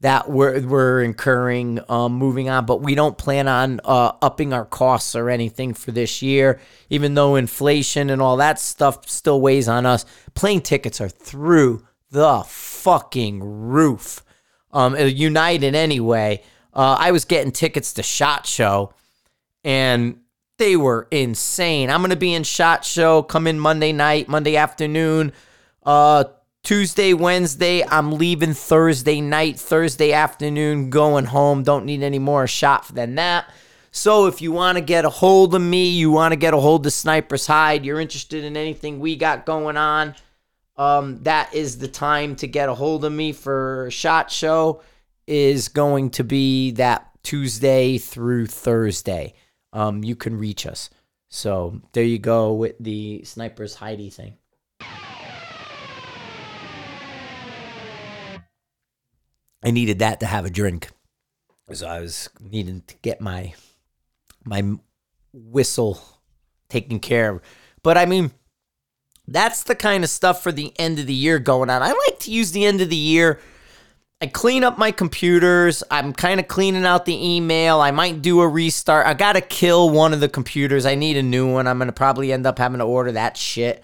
that 0.00 0.30
we're, 0.30 0.60
we're 0.66 1.02
incurring 1.02 1.78
um, 1.88 2.12
moving 2.12 2.48
on, 2.48 2.64
but 2.64 2.80
we 2.80 2.94
don't 2.94 3.18
plan 3.18 3.48
on 3.48 3.80
uh, 3.84 4.12
upping 4.22 4.52
our 4.52 4.64
costs 4.64 5.14
or 5.14 5.28
anything 5.28 5.74
for 5.74 5.92
this 5.92 6.22
year, 6.22 6.58
even 6.88 7.14
though 7.14 7.36
inflation 7.36 8.08
and 8.08 8.22
all 8.22 8.38
that 8.38 8.58
stuff 8.58 9.08
still 9.08 9.40
weighs 9.40 9.68
on 9.68 9.84
us. 9.84 10.06
Plane 10.34 10.62
tickets 10.62 11.00
are 11.00 11.08
through 11.08 11.86
the 12.10 12.42
fucking 12.46 13.40
roof. 13.42 14.24
Um, 14.72 14.96
United 14.96 15.74
anyway. 15.74 16.42
Uh, 16.72 16.96
I 16.98 17.10
was 17.10 17.24
getting 17.24 17.52
tickets 17.52 17.92
to 17.94 18.02
Shot 18.02 18.46
Show, 18.46 18.94
and 19.64 20.20
they 20.56 20.76
were 20.76 21.08
insane. 21.10 21.90
I'm 21.90 22.00
gonna 22.00 22.16
be 22.16 22.32
in 22.32 22.44
Shot 22.44 22.84
Show. 22.84 23.22
Come 23.22 23.46
in 23.46 23.58
Monday 23.58 23.92
night, 23.92 24.28
Monday 24.28 24.56
afternoon. 24.56 25.32
Uh, 25.82 26.24
Tuesday, 26.62 27.14
Wednesday, 27.14 27.84
I'm 27.84 28.12
leaving 28.12 28.52
Thursday 28.52 29.20
night, 29.20 29.58
Thursday 29.58 30.12
afternoon, 30.12 30.90
going 30.90 31.24
home. 31.24 31.62
Don't 31.62 31.86
need 31.86 32.02
any 32.02 32.18
more 32.18 32.46
shot 32.46 32.88
than 32.94 33.14
that. 33.16 33.50
So 33.92 34.26
if 34.26 34.40
you 34.40 34.52
want 34.52 34.78
to 34.78 34.82
get 34.82 35.04
a 35.04 35.10
hold 35.10 35.54
of 35.54 35.62
me, 35.62 35.90
you 35.90 36.10
want 36.10 36.32
to 36.32 36.36
get 36.36 36.54
a 36.54 36.60
hold 36.60 36.86
of 36.86 36.92
Sniper's 36.92 37.46
Hide, 37.46 37.84
you're 37.84 38.00
interested 38.00 38.44
in 38.44 38.56
anything 38.56 39.00
we 39.00 39.16
got 39.16 39.46
going 39.46 39.76
on, 39.76 40.14
um, 40.76 41.22
that 41.24 41.52
is 41.54 41.78
the 41.78 41.88
time 41.88 42.36
to 42.36 42.46
get 42.46 42.68
a 42.68 42.74
hold 42.74 43.04
of 43.04 43.12
me 43.12 43.32
for 43.32 43.88
Shot 43.90 44.30
Show 44.30 44.82
is 45.26 45.68
going 45.68 46.10
to 46.10 46.24
be 46.24 46.70
that 46.72 47.10
Tuesday 47.22 47.98
through 47.98 48.46
Thursday. 48.46 49.34
Um, 49.72 50.04
you 50.04 50.16
can 50.16 50.38
reach 50.38 50.66
us. 50.66 50.88
So 51.28 51.80
there 51.92 52.04
you 52.04 52.18
go 52.18 52.54
with 52.54 52.76
the 52.80 53.22
Sniper's 53.24 53.74
Heidi 53.74 54.10
thing. 54.10 54.34
I 59.62 59.70
needed 59.70 59.98
that 59.98 60.20
to 60.20 60.26
have 60.26 60.44
a 60.44 60.50
drink. 60.50 60.90
So 61.72 61.86
I 61.86 62.00
was 62.00 62.28
needing 62.40 62.82
to 62.86 62.94
get 63.02 63.20
my 63.20 63.54
my 64.44 64.62
whistle 65.32 66.02
taken 66.68 66.98
care 66.98 67.30
of. 67.30 67.42
But 67.82 67.96
I 67.96 68.06
mean, 68.06 68.32
that's 69.28 69.62
the 69.62 69.74
kind 69.74 70.02
of 70.02 70.10
stuff 70.10 70.42
for 70.42 70.50
the 70.50 70.72
end 70.78 70.98
of 70.98 71.06
the 71.06 71.14
year 71.14 71.38
going 71.38 71.70
on. 71.70 71.82
I 71.82 71.92
like 71.92 72.18
to 72.20 72.32
use 72.32 72.52
the 72.52 72.64
end 72.64 72.80
of 72.80 72.90
the 72.90 72.96
year. 72.96 73.40
I 74.22 74.26
clean 74.26 74.64
up 74.64 74.76
my 74.76 74.90
computers. 74.90 75.82
I'm 75.90 76.12
kind 76.12 76.40
of 76.40 76.48
cleaning 76.48 76.84
out 76.84 77.06
the 77.06 77.34
email. 77.34 77.80
I 77.80 77.90
might 77.90 78.20
do 78.20 78.40
a 78.40 78.48
restart. 78.48 79.06
I 79.06 79.14
got 79.14 79.32
to 79.32 79.40
kill 79.40 79.88
one 79.88 80.12
of 80.12 80.20
the 80.20 80.28
computers. 80.28 80.84
I 80.84 80.94
need 80.94 81.16
a 81.16 81.22
new 81.22 81.50
one. 81.50 81.66
I'm 81.66 81.78
going 81.78 81.86
to 81.86 81.92
probably 81.92 82.32
end 82.32 82.46
up 82.46 82.58
having 82.58 82.80
to 82.80 82.84
order 82.84 83.12
that 83.12 83.36
shit. 83.36 83.82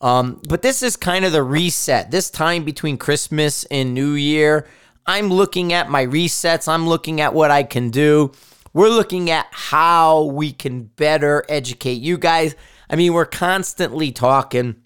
Um, 0.00 0.40
but 0.48 0.62
this 0.62 0.82
is 0.82 0.96
kind 0.96 1.24
of 1.24 1.32
the 1.32 1.42
reset. 1.42 2.10
This 2.10 2.30
time 2.30 2.64
between 2.64 2.96
Christmas 2.96 3.64
and 3.64 3.92
New 3.92 4.12
Year, 4.12 4.66
I'm 5.06 5.28
looking 5.28 5.72
at 5.72 5.88
my 5.88 6.04
resets, 6.04 6.68
I'm 6.68 6.88
looking 6.88 7.20
at 7.20 7.34
what 7.34 7.50
I 7.50 7.62
can 7.62 7.90
do. 7.90 8.32
We're 8.72 8.88
looking 8.88 9.30
at 9.30 9.46
how 9.50 10.24
we 10.24 10.52
can 10.52 10.84
better 10.84 11.44
educate 11.48 12.02
you 12.02 12.18
guys. 12.18 12.54
I 12.90 12.96
mean, 12.96 13.14
we're 13.14 13.24
constantly 13.24 14.12
talking. 14.12 14.76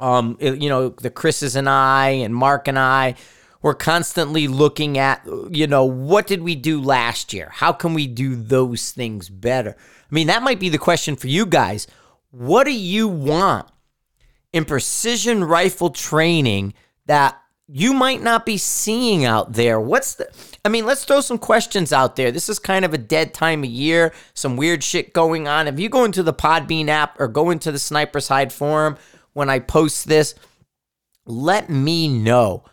Um, 0.00 0.36
you 0.40 0.68
know, 0.68 0.88
the 0.88 1.10
Chris's 1.10 1.54
and 1.54 1.68
I 1.68 2.08
and 2.08 2.34
Mark 2.34 2.66
and 2.66 2.78
I, 2.78 3.14
we're 3.62 3.74
constantly 3.74 4.48
looking 4.48 4.98
at, 4.98 5.24
you 5.50 5.68
know, 5.68 5.84
what 5.84 6.26
did 6.26 6.42
we 6.42 6.56
do 6.56 6.80
last 6.80 7.32
year? 7.32 7.48
How 7.52 7.72
can 7.72 7.94
we 7.94 8.08
do 8.08 8.34
those 8.34 8.90
things 8.90 9.28
better? 9.28 9.76
I 9.78 10.14
mean, 10.14 10.26
that 10.26 10.42
might 10.42 10.58
be 10.58 10.68
the 10.68 10.78
question 10.78 11.14
for 11.14 11.28
you 11.28 11.46
guys. 11.46 11.86
What 12.32 12.64
do 12.64 12.72
you 12.72 13.06
want 13.06 13.68
in 14.52 14.64
precision 14.64 15.44
rifle 15.44 15.90
training 15.90 16.74
that 17.06 17.40
you 17.74 17.94
might 17.94 18.22
not 18.22 18.44
be 18.44 18.58
seeing 18.58 19.24
out 19.24 19.54
there. 19.54 19.80
What's 19.80 20.16
the 20.16 20.28
I 20.62 20.68
mean, 20.68 20.84
let's 20.84 21.04
throw 21.04 21.22
some 21.22 21.38
questions 21.38 21.90
out 21.90 22.16
there. 22.16 22.30
This 22.30 22.50
is 22.50 22.58
kind 22.58 22.84
of 22.84 22.92
a 22.92 22.98
dead 22.98 23.32
time 23.32 23.64
of 23.64 23.70
year, 23.70 24.12
some 24.34 24.56
weird 24.56 24.84
shit 24.84 25.14
going 25.14 25.48
on. 25.48 25.66
If 25.66 25.80
you 25.80 25.88
go 25.88 26.04
into 26.04 26.22
the 26.22 26.34
Podbean 26.34 26.88
app 26.88 27.18
or 27.18 27.28
go 27.28 27.50
into 27.50 27.72
the 27.72 27.78
Sniper's 27.78 28.28
Hide 28.28 28.52
forum 28.52 28.98
when 29.32 29.48
I 29.48 29.58
post 29.58 30.06
this, 30.06 30.34
let 31.24 31.70
me 31.70 32.08
know. 32.08 32.64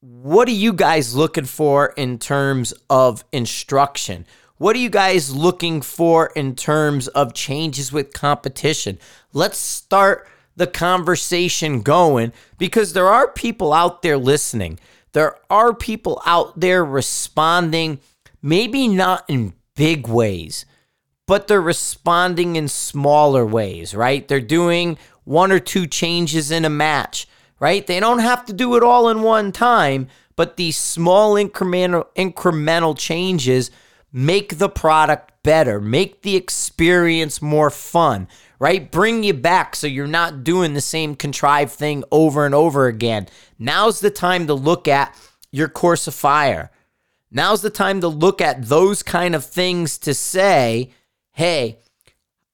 What 0.00 0.48
are 0.48 0.52
you 0.52 0.72
guys 0.72 1.14
looking 1.14 1.46
for 1.46 1.94
in 1.96 2.18
terms 2.18 2.74
of 2.90 3.24
instruction? 3.30 4.26
What 4.56 4.74
are 4.74 4.80
you 4.80 4.90
guys 4.90 5.34
looking 5.34 5.80
for 5.80 6.32
in 6.34 6.56
terms 6.56 7.06
of 7.08 7.34
changes 7.34 7.92
with 7.92 8.12
competition? 8.12 8.98
Let's 9.32 9.58
start 9.58 10.28
the 10.56 10.66
conversation 10.66 11.82
going 11.82 12.32
because 12.58 12.92
there 12.92 13.08
are 13.08 13.28
people 13.28 13.72
out 13.72 14.02
there 14.02 14.16
listening. 14.16 14.78
There 15.12 15.36
are 15.50 15.74
people 15.74 16.20
out 16.26 16.58
there 16.58 16.84
responding, 16.84 18.00
maybe 18.42 18.88
not 18.88 19.24
in 19.28 19.54
big 19.76 20.06
ways, 20.06 20.66
but 21.26 21.46
they're 21.48 21.60
responding 21.60 22.56
in 22.56 22.68
smaller 22.68 23.46
ways, 23.46 23.94
right? 23.94 24.26
They're 24.26 24.40
doing 24.40 24.98
one 25.24 25.50
or 25.50 25.60
two 25.60 25.86
changes 25.86 26.50
in 26.50 26.64
a 26.64 26.70
match, 26.70 27.26
right? 27.58 27.86
They 27.86 28.00
don't 28.00 28.18
have 28.18 28.44
to 28.46 28.52
do 28.52 28.76
it 28.76 28.82
all 28.82 29.08
in 29.08 29.22
one 29.22 29.52
time, 29.52 30.08
but 30.36 30.56
these 30.56 30.76
small 30.76 31.34
incremental 31.34 32.06
incremental 32.16 32.96
changes 32.96 33.70
make 34.12 34.58
the 34.58 34.68
product 34.68 35.32
better, 35.42 35.80
make 35.80 36.22
the 36.22 36.36
experience 36.36 37.40
more 37.40 37.70
fun 37.70 38.28
right? 38.58 38.90
Bring 38.90 39.22
you 39.22 39.34
back 39.34 39.76
so 39.76 39.86
you're 39.86 40.06
not 40.06 40.44
doing 40.44 40.74
the 40.74 40.80
same 40.80 41.14
contrived 41.14 41.72
thing 41.72 42.04
over 42.10 42.46
and 42.46 42.54
over 42.54 42.86
again. 42.86 43.28
Now's 43.58 44.00
the 44.00 44.10
time 44.10 44.46
to 44.46 44.54
look 44.54 44.88
at 44.88 45.16
your 45.50 45.68
course 45.68 46.06
of 46.06 46.14
fire. 46.14 46.70
Now's 47.30 47.62
the 47.62 47.70
time 47.70 48.00
to 48.00 48.08
look 48.08 48.40
at 48.40 48.66
those 48.66 49.02
kind 49.02 49.34
of 49.34 49.44
things 49.44 49.98
to 49.98 50.14
say, 50.14 50.92
hey, 51.32 51.78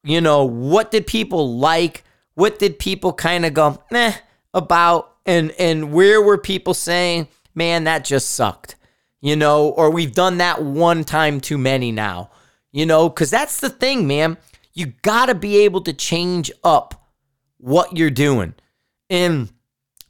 you 0.03 0.21
know, 0.21 0.45
what 0.45 0.91
did 0.91 1.07
people 1.07 1.59
like? 1.59 2.05
What 2.35 2.59
did 2.59 2.79
people 2.79 3.13
kind 3.13 3.45
of 3.45 3.55
go, 3.55 3.83
meh, 3.91 4.15
about? 4.55 5.15
And 5.27 5.51
and 5.53 5.93
where 5.93 6.23
were 6.23 6.39
people 6.39 6.73
saying, 6.73 7.29
"Man, 7.55 7.85
that 7.85 8.05
just 8.05 8.31
sucked." 8.31 8.77
You 9.21 9.37
know, 9.37 9.69
or 9.69 9.91
we've 9.91 10.15
done 10.15 10.39
that 10.39 10.63
one 10.63 11.05
time 11.05 11.41
too 11.41 11.59
many 11.59 11.93
now. 11.93 12.31
You 12.73 12.87
know, 12.87 13.11
cuz 13.11 13.29
that's 13.29 13.61
the 13.61 13.69
thing, 13.69 14.07
man. 14.07 14.39
You 14.73 14.95
got 15.03 15.27
to 15.27 15.35
be 15.35 15.59
able 15.59 15.81
to 15.83 15.93
change 15.93 16.51
up 16.63 17.09
what 17.59 17.97
you're 17.97 18.11
doing. 18.11 18.55
And 19.09 19.53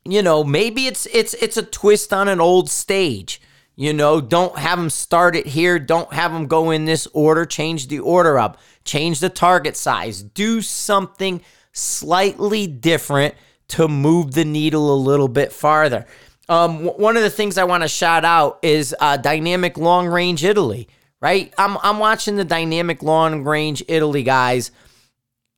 you 0.05 0.23
know, 0.23 0.45
maybe 0.45 0.87
it's 0.87 1.07
it's 1.07 1.35
it's 1.35 1.57
a 1.57 1.63
twist 1.63 2.13
on 2.13 2.29
an 2.29 2.41
old 2.41 2.71
stage. 2.71 3.41
You 3.77 3.93
know, 3.93 4.21
don't 4.21 4.59
have 4.59 4.79
them 4.79 4.91
start 4.91 5.37
it 5.37 5.47
here. 5.47 5.79
Don't 5.79 6.13
have 6.13 6.33
them 6.33 6.47
go 6.47 6.71
in 6.71 6.85
this 6.85 7.07
order. 7.13 7.47
Change 7.47 7.89
the 7.89 8.01
order 8.01 8.39
up. 8.39 8.59
Change 8.85 9.21
the 9.21 9.31
target 9.31 9.77
size. 9.77 10.23
Do 10.23 10.61
something 10.61 11.41
slightly 11.73 12.67
different 12.67 13.35
to 13.69 13.89
move 13.89 14.33
the 14.33 14.45
needle 14.45 14.93
a 14.93 14.97
little 14.97 15.29
bit 15.29 15.53
farther. 15.53 16.07
Um, 16.49 16.85
one 16.85 17.17
of 17.17 17.23
the 17.23 17.31
things 17.31 17.57
I 17.57 17.65
want 17.65 17.83
to 17.83 17.89
shout 17.89 18.25
out 18.25 18.59
is 18.63 18.95
uh, 19.01 19.17
Dynamic 19.17 19.79
Long 19.79 20.09
Range 20.09 20.43
Italy. 20.45 20.89
Right, 21.21 21.53
I'm 21.59 21.77
I'm 21.83 21.99
watching 21.99 22.37
the 22.37 22.45
Dynamic 22.45 23.03
Long 23.03 23.45
Range 23.45 23.83
Italy 23.89 24.23
guys 24.23 24.71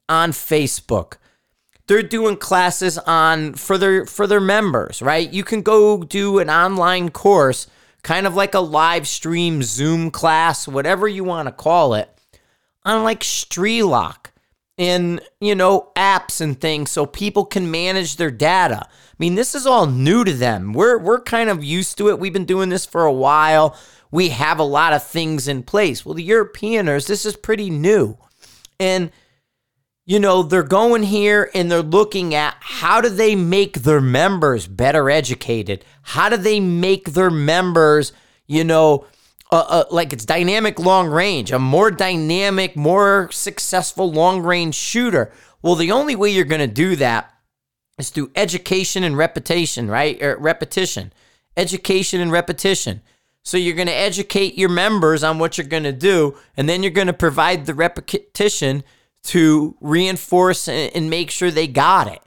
on 0.08 0.32
Facebook 0.32 1.14
they're 1.86 2.02
doing 2.02 2.36
classes 2.36 2.98
on 2.98 3.54
for 3.54 3.76
their 3.76 4.06
for 4.06 4.26
their 4.26 4.40
members, 4.40 5.02
right? 5.02 5.30
You 5.30 5.44
can 5.44 5.62
go 5.62 6.02
do 6.02 6.38
an 6.38 6.48
online 6.48 7.10
course, 7.10 7.66
kind 8.02 8.26
of 8.26 8.34
like 8.34 8.54
a 8.54 8.60
live 8.60 9.08
stream 9.08 9.62
Zoom 9.62 10.10
class, 10.10 10.68
whatever 10.68 11.08
you 11.08 11.24
want 11.24 11.48
to 11.48 11.52
call 11.52 11.94
it, 11.94 12.08
on 12.84 13.02
like 13.02 13.20
Strelok 13.20 14.26
and 14.78 15.20
you 15.40 15.54
know 15.54 15.92
apps 15.96 16.40
and 16.40 16.58
things 16.58 16.90
so 16.90 17.04
people 17.04 17.44
can 17.44 17.70
manage 17.70 18.16
their 18.16 18.30
data. 18.30 18.86
I 18.86 19.14
mean, 19.18 19.34
this 19.34 19.54
is 19.54 19.66
all 19.66 19.86
new 19.86 20.24
to 20.24 20.32
them. 20.32 20.72
We're 20.72 20.98
we're 20.98 21.20
kind 21.20 21.50
of 21.50 21.64
used 21.64 21.98
to 21.98 22.08
it. 22.08 22.18
We've 22.18 22.32
been 22.32 22.44
doing 22.44 22.68
this 22.68 22.86
for 22.86 23.04
a 23.04 23.12
while. 23.12 23.76
We 24.12 24.28
have 24.28 24.60
a 24.60 24.64
lot 24.64 24.92
of 24.92 25.02
things 25.02 25.48
in 25.48 25.64
place. 25.64 26.06
Well, 26.06 26.14
the 26.14 26.28
Europeaners, 26.28 27.08
this 27.08 27.26
is 27.26 27.36
pretty 27.36 27.70
new. 27.70 28.16
And 28.78 29.10
you 30.04 30.18
know, 30.18 30.42
they're 30.42 30.64
going 30.64 31.04
here 31.04 31.50
and 31.54 31.70
they're 31.70 31.82
looking 31.82 32.34
at 32.34 32.56
how 32.60 33.00
do 33.00 33.08
they 33.08 33.36
make 33.36 33.82
their 33.82 34.00
members 34.00 34.66
better 34.66 35.08
educated? 35.08 35.84
How 36.02 36.28
do 36.28 36.36
they 36.36 36.58
make 36.58 37.12
their 37.12 37.30
members, 37.30 38.12
you 38.46 38.64
know, 38.64 39.06
uh, 39.52 39.64
uh, 39.68 39.84
like 39.90 40.12
it's 40.12 40.24
dynamic 40.24 40.80
long 40.80 41.08
range, 41.08 41.52
a 41.52 41.58
more 41.58 41.90
dynamic, 41.90 42.74
more 42.74 43.28
successful 43.30 44.10
long 44.10 44.42
range 44.42 44.74
shooter? 44.74 45.32
Well, 45.62 45.76
the 45.76 45.92
only 45.92 46.16
way 46.16 46.30
you're 46.30 46.44
going 46.44 46.60
to 46.60 46.66
do 46.66 46.96
that 46.96 47.32
is 47.98 48.10
through 48.10 48.32
education 48.34 49.04
and 49.04 49.16
repetition, 49.16 49.88
right? 49.88 50.20
Or 50.20 50.32
er, 50.32 50.38
repetition, 50.38 51.12
education 51.56 52.20
and 52.20 52.32
repetition. 52.32 53.02
So 53.44 53.56
you're 53.56 53.74
going 53.74 53.88
to 53.88 53.94
educate 53.94 54.56
your 54.56 54.68
members 54.68 55.24
on 55.24 55.38
what 55.38 55.58
you're 55.58 55.66
going 55.66 55.82
to 55.82 55.92
do, 55.92 56.36
and 56.56 56.68
then 56.68 56.82
you're 56.82 56.92
going 56.92 57.08
to 57.08 57.12
provide 57.12 57.66
the 57.66 57.74
repetition 57.74 58.84
to 59.24 59.76
reinforce 59.80 60.68
and 60.68 61.10
make 61.10 61.30
sure 61.30 61.50
they 61.50 61.66
got 61.66 62.06
it. 62.08 62.20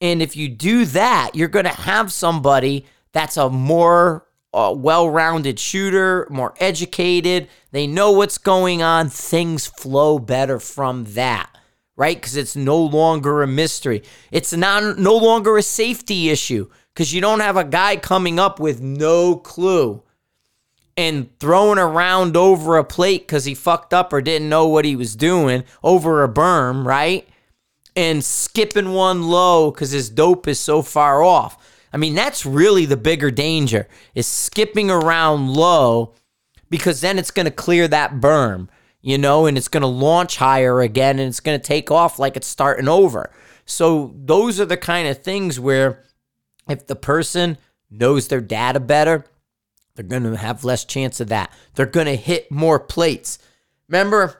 And 0.00 0.20
if 0.22 0.36
you 0.36 0.48
do 0.48 0.84
that, 0.86 1.30
you're 1.34 1.48
going 1.48 1.64
to 1.64 1.70
have 1.70 2.12
somebody 2.12 2.86
that's 3.12 3.36
a 3.36 3.48
more 3.48 4.26
uh, 4.52 4.74
well 4.76 5.08
rounded 5.08 5.58
shooter, 5.58 6.26
more 6.30 6.54
educated. 6.60 7.48
They 7.72 7.86
know 7.86 8.12
what's 8.12 8.38
going 8.38 8.82
on. 8.82 9.08
Things 9.08 9.66
flow 9.66 10.18
better 10.18 10.58
from 10.60 11.04
that, 11.14 11.50
right? 11.96 12.16
Because 12.16 12.36
it's 12.36 12.56
no 12.56 12.78
longer 12.78 13.42
a 13.42 13.46
mystery. 13.46 14.02
It's 14.30 14.52
not, 14.52 14.98
no 14.98 15.16
longer 15.16 15.56
a 15.56 15.62
safety 15.62 16.30
issue 16.30 16.68
because 16.92 17.12
you 17.12 17.20
don't 17.20 17.40
have 17.40 17.56
a 17.56 17.64
guy 17.64 17.96
coming 17.96 18.38
up 18.38 18.60
with 18.60 18.80
no 18.80 19.36
clue 19.36 20.02
and 20.96 21.28
throwing 21.40 21.78
around 21.78 22.36
over 22.36 22.76
a 22.76 22.84
plate 22.84 23.22
because 23.22 23.44
he 23.44 23.54
fucked 23.54 23.92
up 23.92 24.12
or 24.12 24.20
didn't 24.20 24.48
know 24.48 24.68
what 24.68 24.84
he 24.84 24.96
was 24.96 25.16
doing 25.16 25.64
over 25.82 26.22
a 26.22 26.28
berm, 26.28 26.84
right? 26.84 27.28
And 27.96 28.24
skipping 28.24 28.92
one 28.92 29.22
low 29.24 29.70
because 29.70 29.90
his 29.90 30.10
dope 30.10 30.46
is 30.46 30.58
so 30.60 30.82
far 30.82 31.22
off. 31.22 31.58
I 31.92 31.96
mean, 31.96 32.14
that's 32.14 32.44
really 32.44 32.86
the 32.86 32.96
bigger 32.96 33.30
danger 33.30 33.88
is 34.14 34.26
skipping 34.26 34.90
around 34.90 35.54
low 35.54 36.14
because 36.70 37.00
then 37.00 37.18
it's 37.18 37.30
going 37.30 37.46
to 37.46 37.52
clear 37.52 37.86
that 37.88 38.14
berm, 38.14 38.68
you 39.00 39.16
know, 39.16 39.46
and 39.46 39.56
it's 39.56 39.68
going 39.68 39.82
to 39.82 39.86
launch 39.86 40.36
higher 40.36 40.80
again 40.80 41.18
and 41.18 41.28
it's 41.28 41.40
going 41.40 41.58
to 41.58 41.64
take 41.64 41.90
off 41.90 42.18
like 42.18 42.36
it's 42.36 42.48
starting 42.48 42.88
over. 42.88 43.30
So 43.64 44.12
those 44.16 44.58
are 44.60 44.64
the 44.64 44.76
kind 44.76 45.08
of 45.08 45.22
things 45.22 45.58
where 45.60 46.02
if 46.68 46.86
the 46.86 46.96
person 46.96 47.58
knows 47.90 48.28
their 48.28 48.40
data 48.40 48.80
better, 48.80 49.24
they're 49.94 50.04
going 50.04 50.24
to 50.24 50.36
have 50.36 50.64
less 50.64 50.84
chance 50.84 51.20
of 51.20 51.28
that. 51.28 51.52
They're 51.74 51.86
going 51.86 52.06
to 52.06 52.16
hit 52.16 52.50
more 52.50 52.80
plates. 52.80 53.38
Remember, 53.88 54.36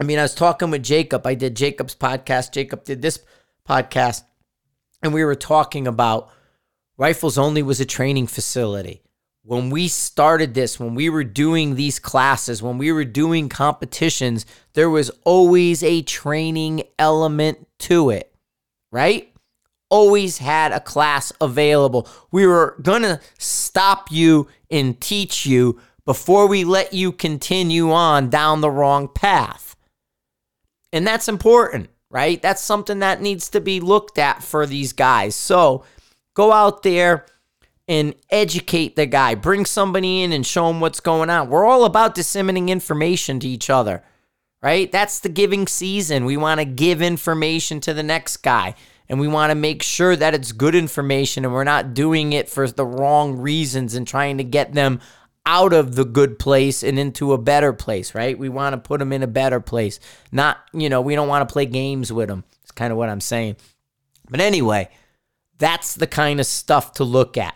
I 0.00 0.04
mean, 0.04 0.18
I 0.18 0.22
was 0.22 0.34
talking 0.34 0.70
with 0.70 0.82
Jacob. 0.82 1.26
I 1.26 1.34
did 1.34 1.56
Jacob's 1.56 1.94
podcast. 1.94 2.52
Jacob 2.52 2.84
did 2.84 3.02
this 3.02 3.20
podcast. 3.68 4.22
And 5.02 5.14
we 5.14 5.24
were 5.24 5.34
talking 5.34 5.86
about 5.86 6.30
Rifles 6.96 7.38
Only 7.38 7.62
was 7.62 7.80
a 7.80 7.84
training 7.84 8.26
facility. 8.26 9.02
When 9.44 9.70
we 9.70 9.88
started 9.88 10.54
this, 10.54 10.78
when 10.78 10.94
we 10.94 11.08
were 11.08 11.24
doing 11.24 11.74
these 11.74 11.98
classes, 11.98 12.62
when 12.62 12.78
we 12.78 12.92
were 12.92 13.04
doing 13.04 13.48
competitions, 13.48 14.46
there 14.74 14.90
was 14.90 15.10
always 15.24 15.82
a 15.82 16.02
training 16.02 16.84
element 16.98 17.66
to 17.80 18.10
it, 18.10 18.32
right? 18.92 19.32
always 19.92 20.38
had 20.38 20.72
a 20.72 20.80
class 20.80 21.34
available. 21.38 22.08
We 22.30 22.46
were 22.46 22.78
going 22.80 23.02
to 23.02 23.20
stop 23.36 24.10
you 24.10 24.48
and 24.72 25.00
teach 25.00 25.46
you 25.46 25.78
before 26.04 26.48
we 26.48 26.64
let 26.64 26.92
you 26.92 27.12
continue 27.12 27.92
on 27.92 28.30
down 28.30 28.60
the 28.60 28.70
wrong 28.70 29.06
path. 29.06 29.76
And 30.92 31.06
that's 31.06 31.28
important, 31.28 31.90
right? 32.10 32.40
That's 32.42 32.62
something 32.62 32.98
that 32.98 33.22
needs 33.22 33.48
to 33.50 33.60
be 33.60 33.78
looked 33.78 34.18
at 34.18 34.42
for 34.42 34.66
these 34.66 34.92
guys. 34.92 35.36
So 35.36 35.84
go 36.34 36.50
out 36.50 36.82
there 36.82 37.26
and 37.86 38.14
educate 38.30 38.96
the 38.96 39.06
guy. 39.06 39.34
Bring 39.34 39.64
somebody 39.64 40.22
in 40.22 40.32
and 40.32 40.46
show 40.46 40.68
him 40.70 40.80
what's 40.80 41.00
going 41.00 41.30
on. 41.30 41.48
We're 41.48 41.66
all 41.66 41.84
about 41.84 42.14
disseminating 42.14 42.68
information 42.68 43.38
to 43.40 43.48
each 43.48 43.70
other, 43.70 44.02
right? 44.62 44.90
That's 44.90 45.20
the 45.20 45.28
giving 45.28 45.66
season. 45.66 46.24
We 46.24 46.36
want 46.36 46.60
to 46.60 46.64
give 46.64 47.02
information 47.02 47.80
to 47.80 47.94
the 47.94 48.02
next 48.02 48.38
guy 48.38 48.74
and 49.12 49.20
we 49.20 49.28
want 49.28 49.50
to 49.50 49.54
make 49.54 49.82
sure 49.82 50.16
that 50.16 50.32
it's 50.32 50.52
good 50.52 50.74
information 50.74 51.44
and 51.44 51.52
we're 51.52 51.64
not 51.64 51.92
doing 51.92 52.32
it 52.32 52.48
for 52.48 52.66
the 52.66 52.86
wrong 52.86 53.36
reasons 53.36 53.94
and 53.94 54.08
trying 54.08 54.38
to 54.38 54.42
get 54.42 54.72
them 54.72 55.00
out 55.44 55.74
of 55.74 55.96
the 55.96 56.06
good 56.06 56.38
place 56.38 56.82
and 56.82 56.98
into 56.98 57.34
a 57.34 57.38
better 57.38 57.74
place, 57.74 58.14
right? 58.14 58.38
We 58.38 58.48
want 58.48 58.72
to 58.72 58.78
put 58.78 59.00
them 59.00 59.12
in 59.12 59.22
a 59.22 59.26
better 59.26 59.60
place. 59.60 60.00
Not, 60.32 60.60
you 60.72 60.88
know, 60.88 61.02
we 61.02 61.14
don't 61.14 61.28
want 61.28 61.46
to 61.46 61.52
play 61.52 61.66
games 61.66 62.10
with 62.10 62.28
them. 62.28 62.42
It's 62.62 62.72
kind 62.72 62.90
of 62.90 62.96
what 62.96 63.10
I'm 63.10 63.20
saying. 63.20 63.56
But 64.30 64.40
anyway, 64.40 64.88
that's 65.58 65.94
the 65.94 66.06
kind 66.06 66.40
of 66.40 66.46
stuff 66.46 66.94
to 66.94 67.04
look 67.04 67.36
at. 67.36 67.54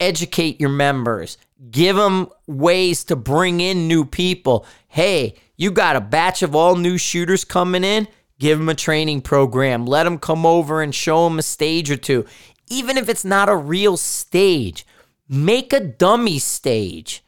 Educate 0.00 0.60
your 0.60 0.70
members, 0.70 1.38
give 1.70 1.94
them 1.94 2.26
ways 2.48 3.04
to 3.04 3.14
bring 3.14 3.60
in 3.60 3.86
new 3.86 4.04
people. 4.04 4.66
Hey, 4.88 5.36
you 5.56 5.70
got 5.70 5.94
a 5.94 6.00
batch 6.00 6.42
of 6.42 6.56
all 6.56 6.74
new 6.74 6.98
shooters 6.98 7.44
coming 7.44 7.84
in 7.84 8.08
Give 8.42 8.58
them 8.58 8.68
a 8.68 8.74
training 8.74 9.20
program. 9.20 9.86
Let 9.86 10.02
them 10.02 10.18
come 10.18 10.44
over 10.44 10.82
and 10.82 10.92
show 10.92 11.28
them 11.28 11.38
a 11.38 11.42
stage 11.42 11.92
or 11.92 11.96
two. 11.96 12.26
Even 12.66 12.98
if 12.98 13.08
it's 13.08 13.24
not 13.24 13.48
a 13.48 13.54
real 13.54 13.96
stage, 13.96 14.84
make 15.28 15.72
a 15.72 15.78
dummy 15.78 16.40
stage. 16.40 17.22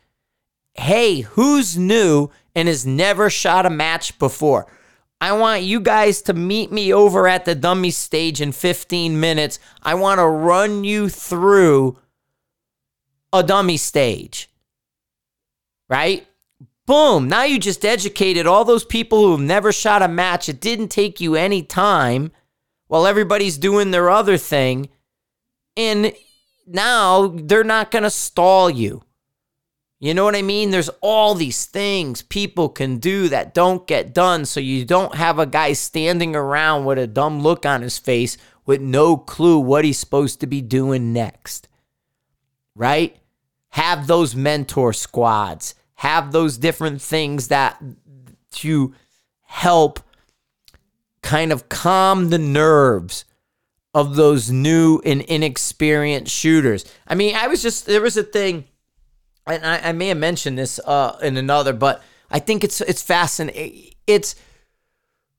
Hey, 0.73 1.21
who's 1.21 1.79
new 1.79 2.31
and 2.57 2.67
has 2.67 2.85
never 2.85 3.31
shot 3.31 3.65
a 3.65 3.71
match 3.71 4.19
before? 4.19 4.67
I 5.21 5.31
want 5.35 5.63
you 5.63 5.79
guys 5.79 6.21
to 6.23 6.35
meet 6.35 6.73
me 6.73 6.93
over 6.93 7.29
at 7.29 7.45
the 7.45 7.55
dummy 7.55 7.93
stage 7.93 8.41
in 8.41 8.51
15 8.51 9.21
minutes. 9.21 9.61
I 9.85 9.95
want 9.95 10.19
to 10.19 10.27
run 10.27 10.83
you 10.83 11.09
through 11.09 11.97
a 13.33 13.45
dummy 13.45 13.77
stage. 13.77 14.51
Right? 15.89 16.27
Boom. 16.87 17.29
Now 17.29 17.45
you 17.45 17.59
just 17.59 17.85
educated 17.85 18.47
all 18.47 18.65
those 18.65 18.85
people 18.85 19.19
who've 19.19 19.41
never 19.41 19.73
shot 19.73 20.03
a 20.03 20.09
match. 20.09 20.49
It 20.49 20.61
didn't 20.61 20.89
take 20.89 21.21
you 21.21 21.35
any 21.35 21.63
time 21.63 22.31
while 22.89 23.07
everybody's 23.07 23.57
doing 23.57 23.91
their 23.91 24.11
other 24.11 24.37
thing. 24.37 24.91
And 25.77 26.13
now 26.67 27.29
they're 27.29 27.65
not 27.65 27.91
going 27.91 28.03
to 28.03 28.11
stall 28.11 28.69
you. 28.69 29.03
You 29.99 30.13
know 30.13 30.25
what 30.25 30.37
I 30.37 30.43
mean? 30.43 30.71
There's 30.71 30.91
all 31.01 31.35
these 31.35 31.65
things 31.65 32.21
people 32.21 32.69
can 32.69 32.99
do 32.99 33.31
that 33.31 33.55
don't 33.55 33.87
get 33.87 34.13
done. 34.13 34.45
So 34.45 34.61
you 34.61 34.85
don't 34.85 35.15
have 35.15 35.39
a 35.39 35.47
guy 35.47 35.73
standing 35.73 36.37
around 36.37 36.85
with 36.85 36.99
a 36.99 37.07
dumb 37.07 37.41
look 37.41 37.65
on 37.65 37.81
his 37.81 37.99
face 37.99 38.37
with 38.67 38.83
no 38.83 39.17
clue 39.17 39.59
what 39.59 39.87
he's 39.87 39.99
supposed 39.99 40.41
to 40.41 40.47
be 40.47 40.61
doing 40.61 41.15
next. 41.15 41.69
Right? 42.77 43.17
Have 43.71 44.07
those 44.07 44.37
mentor 44.37 44.93
squads 44.93 45.75
have 46.05 46.33
those 46.33 46.59
different 46.59 47.01
things 47.01 47.49
that 47.49 47.83
to 48.51 48.95
help 49.41 50.01
kind 51.23 51.51
of 51.51 51.71
calm 51.71 52.29
the 52.29 52.39
nerves 52.39 53.25
of 53.95 54.15
those 54.17 54.51
new 54.51 55.01
and 55.07 55.23
inexperienced 55.23 56.31
shooters. 56.31 56.85
I 57.09 57.15
mean, 57.15 57.35
I 57.35 57.47
was 57.47 57.63
just 57.63 57.87
there 57.87 58.03
was 58.03 58.19
a 58.19 58.23
thing, 58.23 58.65
and 59.47 59.65
I, 59.65 59.79
I 59.79 59.93
may 59.93 60.09
have 60.09 60.19
mentioned 60.19 60.59
this 60.59 60.79
uh, 60.85 61.17
in 61.23 61.39
another, 61.39 61.73
but 61.73 62.03
I 62.31 62.39
think 62.39 62.65
it's 62.65 62.83
it's 62.83 63.03
fascinating. 63.03 63.93
It's 64.07 64.35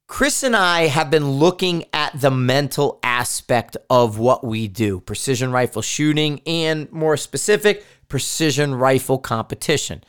Chris 0.07 0.41
and 0.41 0.55
I 0.55 0.87
have 0.87 1.11
been 1.11 1.29
looking 1.29 1.85
at 1.93 2.19
the 2.19 2.31
mental 2.31 2.99
aspect 3.03 3.77
of 3.87 4.17
what 4.17 4.43
we 4.43 4.67
do 4.67 4.99
precision 4.99 5.51
rifle 5.51 5.83
shooting 5.83 6.41
and 6.47 6.91
more 6.91 7.17
specific, 7.17 7.85
precision 8.07 8.73
rifle 8.73 9.19
competition. 9.19 10.03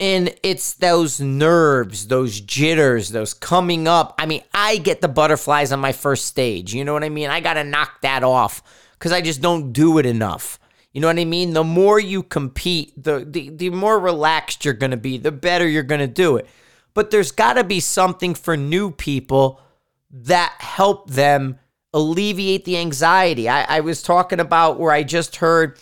And 0.00 0.34
it's 0.44 0.74
those 0.74 1.20
nerves, 1.20 2.06
those 2.06 2.40
jitters, 2.40 3.08
those 3.10 3.34
coming 3.34 3.88
up. 3.88 4.14
I 4.18 4.26
mean, 4.26 4.42
I 4.54 4.76
get 4.76 5.00
the 5.00 5.08
butterflies 5.08 5.72
on 5.72 5.80
my 5.80 5.92
first 5.92 6.26
stage. 6.26 6.72
You 6.72 6.84
know 6.84 6.92
what 6.92 7.02
I 7.02 7.08
mean? 7.08 7.30
I 7.30 7.40
got 7.40 7.54
to 7.54 7.64
knock 7.64 8.00
that 8.02 8.22
off 8.22 8.62
because 8.92 9.10
I 9.10 9.20
just 9.20 9.40
don't 9.40 9.72
do 9.72 9.98
it 9.98 10.06
enough. 10.06 10.60
You 10.92 11.00
know 11.00 11.08
what 11.08 11.18
I 11.18 11.24
mean? 11.24 11.52
The 11.52 11.64
more 11.64 11.98
you 11.98 12.22
compete, 12.22 12.92
the, 13.02 13.26
the, 13.28 13.50
the 13.50 13.70
more 13.70 13.98
relaxed 13.98 14.64
you're 14.64 14.74
going 14.74 14.92
to 14.92 14.96
be, 14.96 15.18
the 15.18 15.32
better 15.32 15.68
you're 15.68 15.82
going 15.82 16.00
to 16.00 16.06
do 16.06 16.36
it. 16.36 16.46
But 16.94 17.10
there's 17.10 17.32
got 17.32 17.54
to 17.54 17.64
be 17.64 17.80
something 17.80 18.34
for 18.34 18.56
new 18.56 18.90
people 18.90 19.60
that 20.10 20.54
help 20.58 21.10
them 21.10 21.58
alleviate 21.92 22.64
the 22.64 22.78
anxiety. 22.78 23.48
I, 23.48 23.78
I 23.78 23.80
was 23.80 24.02
talking 24.02 24.40
about 24.40 24.78
where 24.78 24.92
I 24.92 25.02
just 25.02 25.36
heard 25.36 25.78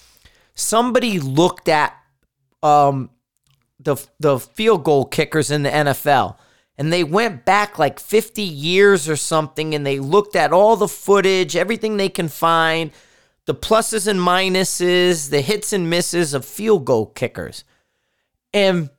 somebody 0.55 1.21
looked 1.21 1.69
at 1.69 1.95
um, 2.63 3.11
the 3.79 3.97
the 4.19 4.39
field 4.39 4.85
goal 4.85 5.05
kickers 5.05 5.51
in 5.51 5.63
the 5.63 5.71
NFL. 5.71 6.37
And 6.79 6.93
they 6.93 7.05
went 7.05 7.47
back 7.47 7.79
like 7.79 7.99
50 7.99 8.43
years 8.43 9.09
or 9.09 9.17
something 9.17 9.75
and 9.75 9.87
they 9.87 9.99
looked 9.99 10.37
at 10.37 10.53
all 10.53 10.77
the 10.77 10.89
footage, 10.89 11.57
everything 11.57 11.97
they 11.97 12.11
can 12.11 12.29
find, 12.29 12.91
the 13.47 13.55
pluses 13.55 14.07
and 14.07 14.21
minuses, 14.21 15.31
the 15.31 15.41
hits 15.41 15.73
and 15.73 15.89
misses 15.89 16.35
of 16.35 16.45
field 16.45 16.85
goal 16.85 17.07
kickers. 17.07 17.65
And 18.53 18.91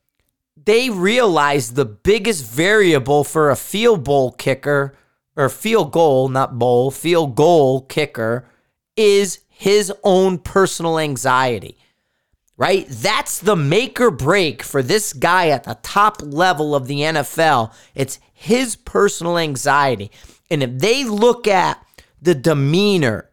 they 0.65 0.89
realized 0.89 1.75
the 1.75 1.85
biggest 1.85 2.45
variable 2.45 3.23
for 3.23 3.51
a 3.51 3.55
field 3.55 4.05
goal 4.05 4.31
kicker 4.31 4.95
or 5.35 5.49
field 5.49 5.91
goal, 5.91 6.29
not 6.29 6.57
bowl, 6.57 6.89
field 6.89 7.35
goal 7.35 7.81
kicker 7.81 8.49
is 8.95 9.39
his 9.49 9.93
own 10.03 10.39
personal 10.39 10.97
anxiety. 10.97 11.77
Right? 12.57 12.87
That's 12.89 13.39
the 13.39 13.55
make 13.55 14.01
or 14.01 14.09
break 14.09 14.63
for 14.63 14.81
this 14.81 15.13
guy 15.13 15.49
at 15.49 15.65
the 15.65 15.77
top 15.83 16.21
level 16.23 16.73
of 16.73 16.87
the 16.87 17.01
NFL. 17.01 17.71
It's 17.93 18.19
his 18.33 18.75
personal 18.75 19.37
anxiety. 19.37 20.09
And 20.49 20.63
if 20.63 20.79
they 20.79 21.03
look 21.03 21.47
at 21.47 21.83
the 22.19 22.33
demeanor 22.33 23.29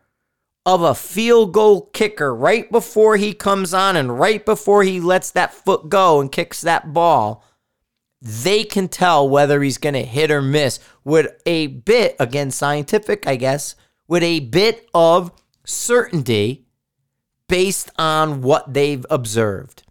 of 0.67 0.83
a 0.83 0.95
field 0.95 1.53
goal 1.53 1.91
kicker 1.93 2.35
right 2.35 2.71
before 2.71 3.17
he 3.17 3.33
comes 3.35 3.75
on 3.75 3.97
and 3.97 4.19
right 4.19 4.45
before 4.45 4.83
he 4.83 5.01
lets 5.01 5.31
that 5.31 5.53
foot 5.53 5.89
go 5.89 6.21
and 6.21 6.33
kicks 6.33 6.61
that 6.63 6.93
ball, 6.93 7.45
they 8.21 8.65
can 8.65 8.89
tell 8.89 9.29
whether 9.29 9.63
he's 9.63 9.77
going 9.77 9.95
to 9.95 10.03
hit 10.03 10.31
or 10.31 10.41
miss 10.41 10.81
with 11.05 11.31
a 11.45 11.67
bit, 11.67 12.17
again, 12.19 12.51
scientific, 12.51 13.27
I 13.27 13.37
guess, 13.37 13.75
with 14.09 14.23
a 14.23 14.41
bit 14.41 14.89
of 14.95 15.31
certainty 15.65 16.67
based 17.55 17.89
on 18.01 18.43
what 18.43 18.75
they've 18.75 19.07
observed. 19.09 19.85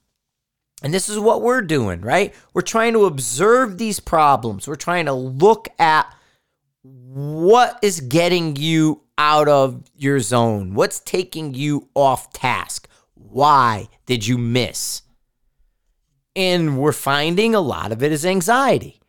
And 0.82 0.93
this 0.93 1.08
is 1.08 1.17
what 1.17 1.41
we're 1.41 1.62
doing, 1.62 2.02
right? 2.02 2.36
We're 2.54 2.62
trying 2.62 2.91
to 2.91 3.06
observe 3.06 3.78
these 3.78 4.02
problems. 4.02 4.67
We're 4.67 4.76
trying 4.76 5.06
to 5.06 5.13
look 5.13 5.69
at 5.80 6.13
what 6.82 7.80
is 7.82 8.02
getting 8.02 8.58
you 8.58 9.04
out 9.17 9.47
of 9.47 9.82
your 9.95 10.19
zone? 10.19 10.73
What's 10.73 10.99
taking 10.99 11.54
you 11.54 11.88
off 11.95 12.34
task? 12.34 12.89
Why 13.13 13.88
did 14.08 14.28
you 14.28 14.38
miss? 14.38 15.04
And 16.36 16.78
we're 16.78 16.91
finding 16.91 17.56
a 17.56 17.62
lot 17.62 17.93
of 17.93 18.04
it 18.04 18.12
is 18.12 18.26
anxiety. 18.26 18.99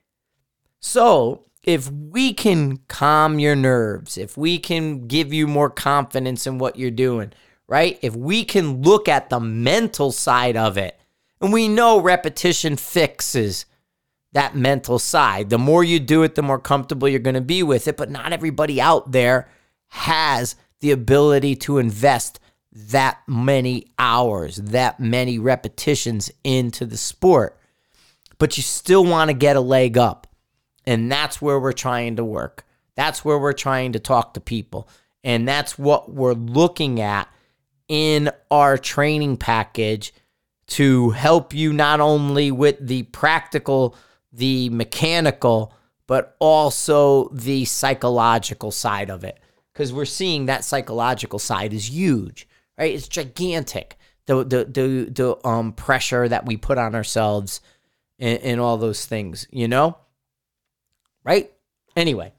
So, 0.79 1.43
if 1.65 1.91
we 1.91 2.33
can 2.33 2.77
calm 2.87 3.41
your 3.41 3.57
nerves, 3.57 4.17
if 4.17 4.37
we 4.37 4.61
can 4.61 5.09
give 5.09 5.33
you 5.33 5.49
more 5.49 5.71
confidence 5.71 6.47
in 6.47 6.59
what 6.59 6.77
you're 6.77 6.93
doing, 6.93 7.33
right? 7.67 7.99
If 8.03 8.15
we 8.15 8.45
can 8.45 8.83
look 8.83 9.09
at 9.09 9.31
the 9.31 9.41
mental 9.41 10.13
side 10.13 10.57
of 10.57 10.77
it, 10.77 10.99
and 11.41 11.53
we 11.53 11.69
know 11.69 12.01
repetition 12.01 12.77
fixes 12.77 13.67
that 14.33 14.57
mental 14.57 14.99
side. 14.99 15.49
The 15.49 15.59
more 15.59 15.83
you 15.83 16.01
do 16.01 16.23
it, 16.23 16.35
the 16.35 16.43
more 16.43 16.59
comfortable 16.59 17.09
you're 17.09 17.21
going 17.21 17.35
to 17.35 17.41
be 17.41 17.63
with 17.63 17.89
it. 17.89 17.97
But 17.97 18.11
not 18.11 18.33
everybody 18.33 18.81
out 18.81 19.13
there 19.13 19.49
has 19.89 20.57
the 20.81 20.91
ability 20.91 21.57
to 21.57 21.79
invest 21.79 22.41
that 22.73 23.19
many 23.29 23.87
hours, 23.99 24.57
that 24.57 24.99
many 24.99 25.39
repetitions 25.39 26.31
into 26.43 26.85
the 26.85 26.97
sport. 26.97 27.59
But 28.39 28.57
you 28.57 28.65
still 28.65 29.05
want 29.05 29.29
to 29.31 29.35
get 29.35 29.57
a 29.57 29.61
leg 29.61 29.97
up. 29.97 30.27
And 30.85 31.11
that's 31.11 31.41
where 31.41 31.59
we're 31.59 31.73
trying 31.73 32.17
to 32.17 32.25
work. 32.25 32.65
That's 32.97 33.25
where 33.25 33.39
we're 33.39 33.53
trying 33.53 33.93
to 33.93 34.01
talk 34.01 34.35
to 34.35 34.41
people. 34.41 34.89
And 35.23 35.47
that's 35.49 35.79
what 35.79 36.13
we're 36.13 36.35
looking 36.35 37.01
at 37.01 37.29
in 37.89 38.31
our 38.51 38.79
training 38.79 39.37
package 39.37 40.13
to 40.67 41.11
help 41.11 41.53
you 41.53 41.73
not 41.73 42.01
only 42.01 42.51
with 42.51 42.77
the 42.81 43.03
practical, 43.05 43.97
the 44.33 44.71
mechanical, 44.71 45.73
but 46.07 46.37
also 46.39 47.29
the 47.29 47.65
psychological 47.65 48.71
side 48.71 49.11
of 49.11 49.25
it 49.25 49.39
because 49.73 49.93
we're 49.93 50.05
seeing 50.05 50.47
that 50.47 50.65
psychological 50.65 51.39
side 51.39 51.73
is 51.73 51.91
huge, 51.91 52.49
right? 52.79 52.95
It's 52.95 53.09
gigantic. 53.09 53.99
The 54.27 54.45
the 54.45 54.65
the 54.65 55.11
the 55.11 55.47
um 55.47 55.73
pressure 55.73 56.29
that 56.29 56.47
we 56.47 56.57
put 56.57 56.79
on 56.79 56.95
ourselves 56.95 57.61
and, 58.19 58.39
and 58.41 58.61
all 58.61 58.77
those 58.77 59.05
things, 59.05 59.47
you 59.51 59.69
know? 59.69 59.99
Right? 61.25 61.53
Anyway, 61.97 62.33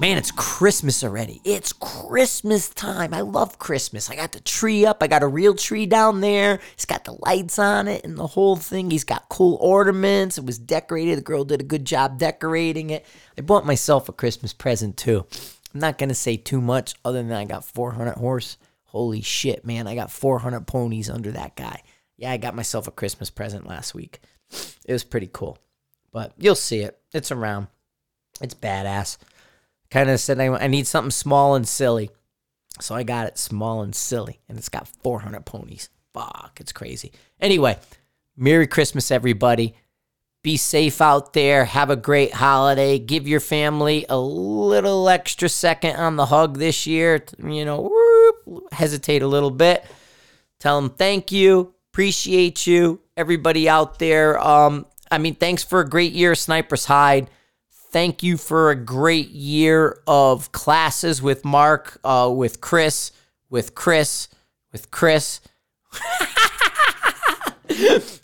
Man, 0.00 0.16
it's 0.16 0.30
Christmas 0.30 1.04
already. 1.04 1.42
It's 1.44 1.74
Christmas 1.74 2.70
time. 2.70 3.12
I 3.12 3.20
love 3.20 3.58
Christmas. 3.58 4.08
I 4.08 4.16
got 4.16 4.32
the 4.32 4.40
tree 4.40 4.86
up. 4.86 5.02
I 5.02 5.08
got 5.08 5.22
a 5.22 5.26
real 5.26 5.54
tree 5.54 5.84
down 5.84 6.22
there. 6.22 6.58
It's 6.72 6.86
got 6.86 7.04
the 7.04 7.18
lights 7.26 7.58
on 7.58 7.86
it 7.86 8.02
and 8.02 8.16
the 8.16 8.28
whole 8.28 8.56
thing. 8.56 8.90
He's 8.90 9.04
got 9.04 9.28
cool 9.28 9.58
ornaments. 9.60 10.38
It 10.38 10.46
was 10.46 10.58
decorated. 10.58 11.18
The 11.18 11.22
girl 11.22 11.44
did 11.44 11.60
a 11.60 11.64
good 11.64 11.84
job 11.84 12.18
decorating 12.18 12.88
it. 12.88 13.04
I 13.36 13.42
bought 13.42 13.66
myself 13.66 14.08
a 14.08 14.12
Christmas 14.12 14.54
present 14.54 14.96
too. 14.96 15.26
I'm 15.74 15.80
not 15.80 15.98
going 15.98 16.08
to 16.08 16.14
say 16.14 16.38
too 16.38 16.62
much 16.62 16.94
other 17.04 17.22
than 17.22 17.32
I 17.32 17.44
got 17.44 17.66
400 17.66 18.14
horse. 18.14 18.56
Holy 18.84 19.20
shit, 19.20 19.66
man. 19.66 19.86
I 19.86 19.96
got 19.96 20.10
400 20.10 20.66
ponies 20.66 21.10
under 21.10 21.32
that 21.32 21.56
guy. 21.56 21.82
Yeah, 22.16 22.32
I 22.32 22.38
got 22.38 22.56
myself 22.56 22.88
a 22.88 22.90
Christmas 22.90 23.28
present 23.28 23.66
last 23.66 23.94
week. 23.94 24.20
It 24.86 24.94
was 24.94 25.04
pretty 25.04 25.28
cool. 25.30 25.58
But 26.10 26.32
you'll 26.38 26.54
see 26.54 26.80
it. 26.80 26.98
It's 27.12 27.30
around. 27.30 27.66
It's 28.40 28.54
badass 28.54 29.18
kind 29.90 30.10
of 30.10 30.20
said, 30.20 30.40
I, 30.40 30.46
I 30.46 30.66
need 30.66 30.86
something 30.86 31.10
small 31.10 31.54
and 31.54 31.66
silly. 31.66 32.10
So 32.80 32.94
I 32.94 33.02
got 33.02 33.26
it 33.26 33.38
small 33.38 33.82
and 33.82 33.94
silly, 33.94 34.40
and 34.48 34.56
it's 34.56 34.68
got 34.68 34.88
400 34.88 35.44
ponies. 35.44 35.90
Fuck, 36.14 36.58
it's 36.60 36.72
crazy. 36.72 37.12
Anyway, 37.40 37.78
Merry 38.36 38.66
Christmas, 38.66 39.10
everybody. 39.10 39.74
Be 40.42 40.56
safe 40.56 41.02
out 41.02 41.34
there. 41.34 41.66
Have 41.66 41.90
a 41.90 41.96
great 41.96 42.32
holiday. 42.32 42.98
Give 42.98 43.28
your 43.28 43.40
family 43.40 44.06
a 44.08 44.18
little 44.18 45.06
extra 45.10 45.50
second 45.50 45.96
on 45.96 46.16
the 46.16 46.26
hug 46.26 46.56
this 46.56 46.86
year. 46.86 47.22
You 47.44 47.66
know, 47.66 47.82
whoop, 47.82 48.72
hesitate 48.72 49.20
a 49.20 49.26
little 49.26 49.50
bit. 49.50 49.84
Tell 50.58 50.80
them 50.80 50.90
thank 50.90 51.30
you. 51.30 51.74
Appreciate 51.92 52.66
you. 52.66 53.00
Everybody 53.18 53.68
out 53.68 53.98
there. 53.98 54.38
Um, 54.38 54.86
I 55.10 55.18
mean, 55.18 55.34
thanks 55.34 55.62
for 55.62 55.80
a 55.80 55.88
great 55.88 56.12
year, 56.12 56.34
Snipers 56.34 56.86
Hide. 56.86 57.28
Thank 57.90 58.22
you 58.22 58.36
for 58.36 58.70
a 58.70 58.76
great 58.76 59.30
year 59.30 60.00
of 60.06 60.52
classes 60.52 61.20
with 61.20 61.44
Mark, 61.44 61.98
uh, 62.04 62.30
with 62.32 62.60
Chris, 62.60 63.10
with 63.48 63.74
Chris, 63.74 64.28
with 64.72 64.92
Chris. 64.92 65.40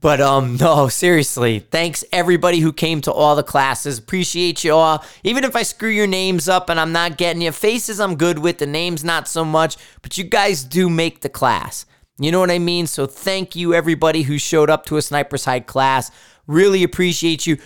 but 0.00 0.20
um 0.20 0.56
no, 0.56 0.88
seriously, 0.88 1.60
thanks 1.60 2.02
everybody 2.12 2.58
who 2.58 2.72
came 2.72 3.00
to 3.02 3.12
all 3.12 3.36
the 3.36 3.44
classes. 3.44 3.98
Appreciate 3.98 4.64
you 4.64 4.72
all. 4.72 5.04
Even 5.22 5.44
if 5.44 5.54
I 5.54 5.62
screw 5.62 5.90
your 5.90 6.08
names 6.08 6.48
up 6.48 6.68
and 6.68 6.80
I'm 6.80 6.90
not 6.90 7.18
getting 7.18 7.42
you 7.42 7.52
faces 7.52 8.00
I'm 8.00 8.16
good 8.16 8.40
with, 8.40 8.58
the 8.58 8.66
names 8.66 9.04
not 9.04 9.28
so 9.28 9.44
much, 9.44 9.76
but 10.02 10.18
you 10.18 10.24
guys 10.24 10.64
do 10.64 10.90
make 10.90 11.20
the 11.20 11.28
class. 11.28 11.86
You 12.18 12.32
know 12.32 12.40
what 12.40 12.50
I 12.50 12.58
mean? 12.58 12.88
So 12.88 13.06
thank 13.06 13.54
you 13.54 13.74
everybody 13.74 14.22
who 14.22 14.38
showed 14.38 14.70
up 14.70 14.86
to 14.86 14.96
a 14.96 15.02
Sniper's 15.02 15.44
Hide 15.44 15.68
class. 15.68 16.10
Really 16.48 16.82
appreciate 16.82 17.46
you 17.46 17.58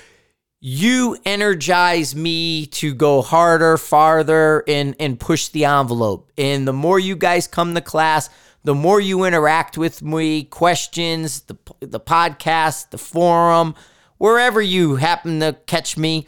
you 0.67 1.19
energize 1.27 2.17
me 2.17 2.65
to 2.65 2.95
go 2.95 3.21
harder, 3.21 3.77
farther, 3.77 4.65
and 4.67 4.97
and 4.99 5.21
push 5.21 5.49
the 5.49 5.67
envelope. 5.67 6.33
And 6.39 6.67
the 6.67 6.73
more 6.73 6.99
you 6.99 7.17
guys 7.17 7.47
come 7.47 7.75
to 7.75 7.83
class, 7.83 8.31
the 8.62 8.75
more 8.75 8.99
you 8.99 9.25
interact 9.25 9.77
with 9.77 10.01
me, 10.01 10.45
questions, 10.45 11.43
the 11.43 11.59
the 11.81 12.01
podcast, 12.01 12.89
the 12.89 12.97
forum, 12.97 13.75
wherever 14.17 14.62
you 14.62 14.97
happen 14.97 15.41
to 15.41 15.55
catch 15.67 15.99
me, 15.99 16.27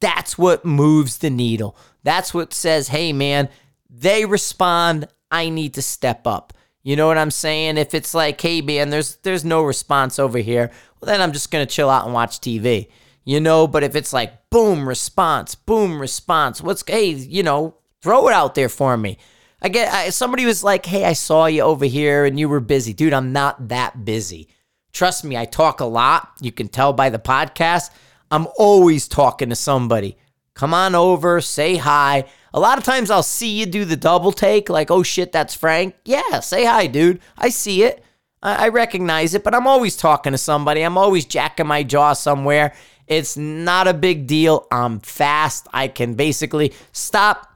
that's 0.00 0.38
what 0.38 0.64
moves 0.64 1.18
the 1.18 1.28
needle. 1.28 1.76
That's 2.04 2.32
what 2.32 2.54
says, 2.54 2.88
hey, 2.88 3.12
man, 3.12 3.50
they 3.90 4.24
respond. 4.24 5.08
I 5.30 5.50
need 5.50 5.74
to 5.74 5.82
step 5.82 6.26
up. 6.26 6.54
You 6.82 6.96
know 6.96 7.06
what 7.06 7.18
I'm 7.18 7.30
saying? 7.30 7.76
If 7.76 7.92
it's 7.92 8.14
like, 8.14 8.40
hey, 8.40 8.62
man, 8.62 8.88
there's 8.88 9.16
there's 9.16 9.44
no 9.44 9.62
response 9.62 10.18
over 10.18 10.38
here, 10.38 10.70
well, 11.00 11.10
then 11.10 11.20
I'm 11.20 11.32
just 11.32 11.50
gonna 11.50 11.66
chill 11.66 11.90
out 11.90 12.06
and 12.06 12.14
watch 12.14 12.40
TV. 12.40 12.88
You 13.26 13.40
know, 13.40 13.66
but 13.66 13.82
if 13.82 13.96
it's 13.96 14.12
like 14.12 14.48
boom 14.50 14.88
response, 14.88 15.56
boom 15.56 16.00
response, 16.00 16.62
what's 16.62 16.84
hey, 16.86 17.10
you 17.10 17.42
know, 17.42 17.74
throw 18.00 18.28
it 18.28 18.32
out 18.32 18.54
there 18.54 18.68
for 18.68 18.96
me. 18.96 19.18
I 19.60 19.68
get 19.68 19.92
I, 19.92 20.10
somebody 20.10 20.46
was 20.46 20.62
like, 20.62 20.86
"Hey, 20.86 21.04
I 21.04 21.12
saw 21.12 21.46
you 21.46 21.62
over 21.62 21.86
here 21.86 22.24
and 22.24 22.38
you 22.38 22.48
were 22.48 22.60
busy." 22.60 22.92
Dude, 22.92 23.12
I'm 23.12 23.32
not 23.32 23.68
that 23.68 24.04
busy. 24.04 24.48
Trust 24.92 25.24
me, 25.24 25.36
I 25.36 25.44
talk 25.44 25.80
a 25.80 25.86
lot. 25.86 26.28
You 26.40 26.52
can 26.52 26.68
tell 26.68 26.92
by 26.92 27.10
the 27.10 27.18
podcast. 27.18 27.90
I'm 28.30 28.46
always 28.56 29.08
talking 29.08 29.48
to 29.48 29.56
somebody. 29.56 30.16
Come 30.54 30.72
on 30.72 30.94
over, 30.94 31.40
say 31.40 31.76
hi. 31.76 32.24
A 32.54 32.60
lot 32.60 32.78
of 32.78 32.84
times 32.84 33.10
I'll 33.10 33.22
see 33.22 33.58
you 33.58 33.66
do 33.66 33.84
the 33.84 33.96
double 33.96 34.32
take, 34.32 34.70
like, 34.70 34.90
oh 34.90 35.02
shit, 35.02 35.32
that's 35.32 35.54
Frank. 35.54 35.96
Yeah, 36.04 36.40
say 36.40 36.64
hi, 36.64 36.86
dude. 36.86 37.20
I 37.36 37.48
see 37.48 37.82
it. 37.82 38.02
I, 38.42 38.66
I 38.66 38.68
recognize 38.68 39.34
it, 39.34 39.44
but 39.44 39.54
I'm 39.54 39.66
always 39.66 39.96
talking 39.96 40.32
to 40.32 40.38
somebody. 40.38 40.82
I'm 40.82 40.96
always 40.96 41.26
jacking 41.26 41.66
my 41.66 41.82
jaw 41.82 42.14
somewhere. 42.14 42.72
It's 43.06 43.36
not 43.36 43.88
a 43.88 43.94
big 43.94 44.26
deal. 44.26 44.66
I'm 44.70 45.00
fast. 45.00 45.66
I 45.72 45.88
can 45.88 46.14
basically 46.14 46.72
stop, 46.92 47.46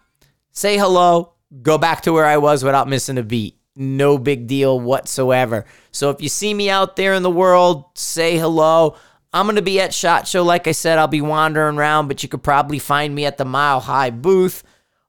say 0.53 0.78
hello, 0.78 1.32
go 1.62 1.78
back 1.78 2.03
to 2.03 2.12
where 2.12 2.26
I 2.26 2.36
was 2.36 2.62
without 2.62 2.88
missing 2.88 3.18
a 3.18 3.22
beat. 3.22 3.57
No 3.76 4.18
big 4.18 4.46
deal 4.46 4.78
whatsoever. 4.78 5.64
So 5.92 6.11
if 6.11 6.20
you 6.20 6.28
see 6.28 6.53
me 6.53 6.70
out 6.70 6.96
there 6.96 7.14
in 7.14 7.22
the 7.22 7.30
world, 7.30 7.84
say 7.94 8.36
hello. 8.36 8.96
I'm 9.32 9.46
going 9.46 9.57
to 9.57 9.62
be 9.62 9.80
at 9.80 9.94
SHOT 9.94 10.26
Show. 10.26 10.42
Like 10.42 10.66
I 10.66 10.72
said, 10.72 10.98
I'll 10.98 11.07
be 11.09 11.20
wandering 11.20 11.78
around, 11.78 12.09
but 12.09 12.22
you 12.22 12.28
could 12.28 12.42
probably 12.42 12.78
find 12.78 13.14
me 13.14 13.26
at 13.26 13.38
the 13.38 13.44
Mile 13.44 13.80
High 13.80 14.11
booth. 14.11 14.64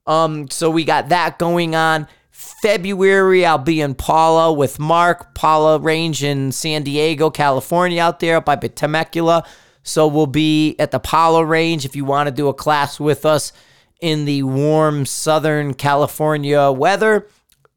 Um, 0.06 0.50
so 0.50 0.70
we 0.70 0.84
got 0.84 1.10
that 1.10 1.40
going 1.40 1.76
on. 1.76 2.08
February, 2.30 3.46
I'll 3.46 3.58
be 3.58 3.82
in 3.82 3.94
Pala 3.94 4.54
with 4.54 4.80
Mark, 4.80 5.36
Pala 5.36 5.80
Range 5.80 6.24
in 6.24 6.52
San 6.52 6.84
Diego, 6.84 7.30
California, 7.30 8.02
out 8.02 8.20
there 8.20 8.38
up 8.38 8.46
by 8.46 8.56
Temecula. 8.56 9.46
So 9.84 10.08
we'll 10.08 10.28
be 10.28 10.76
at 10.80 10.92
the 10.92 11.00
Pala 11.00 11.46
Range 11.46 11.86
if 11.86 11.96
you 11.96 12.06
want 12.06 12.28
to 12.28 12.32
do 12.32 12.48
a 12.48 12.54
class 12.54 13.00
with 13.00 13.26
us 13.26 13.52
in 14.00 14.26
the 14.26 14.44
warm 14.44 15.06
Southern 15.06 15.74
California 15.74 16.72
weather. 16.72 17.28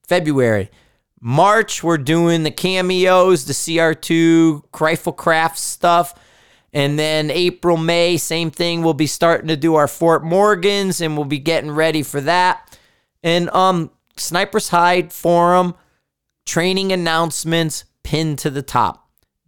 February. 0.07 0.71
March, 1.21 1.83
we're 1.83 1.97
doing 1.97 2.43
the 2.43 2.51
cameos, 2.51 3.47
the 3.47 3.55
CR2 3.55 4.63
rifle 4.79 5.13
craft 5.13 5.59
stuff. 5.59 6.15
And 6.75 6.99
then 6.99 7.31
April, 7.31 7.77
May, 7.77 8.17
same 8.17 8.51
thing. 8.51 8.83
We'll 8.83 8.95
be 8.95 9.07
starting 9.07 9.49
to 9.49 9.57
do 9.57 9.77
our 9.77 9.89
Fort 9.89 10.25
Morgans 10.25 11.01
and 11.01 11.17
we'll 11.17 11.25
be 11.25 11.39
getting 11.39 11.71
ready 11.71 12.03
for 12.03 12.21
that. 12.23 12.79
And 13.23 13.49
um 13.51 13.91
Snipers 14.17 14.69
Hide 14.69 15.13
forum 15.13 15.75
training 16.45 16.93
announcements 16.93 17.85
pinned 18.03 18.39
to 18.41 18.51
the 18.51 18.63
top. 18.63 19.04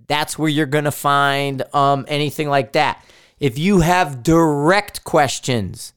That's 0.07 0.39
where 0.39 0.49
you're 0.49 0.67
going 0.67 0.85
to 0.85 0.91
find 0.91 1.63
um 1.75 2.05
anything 2.09 2.49
like 2.49 2.73
that. 2.73 3.05
If 3.39 3.59
you 3.59 3.81
have 3.81 4.23
direct 4.23 5.05
questions 5.05 5.93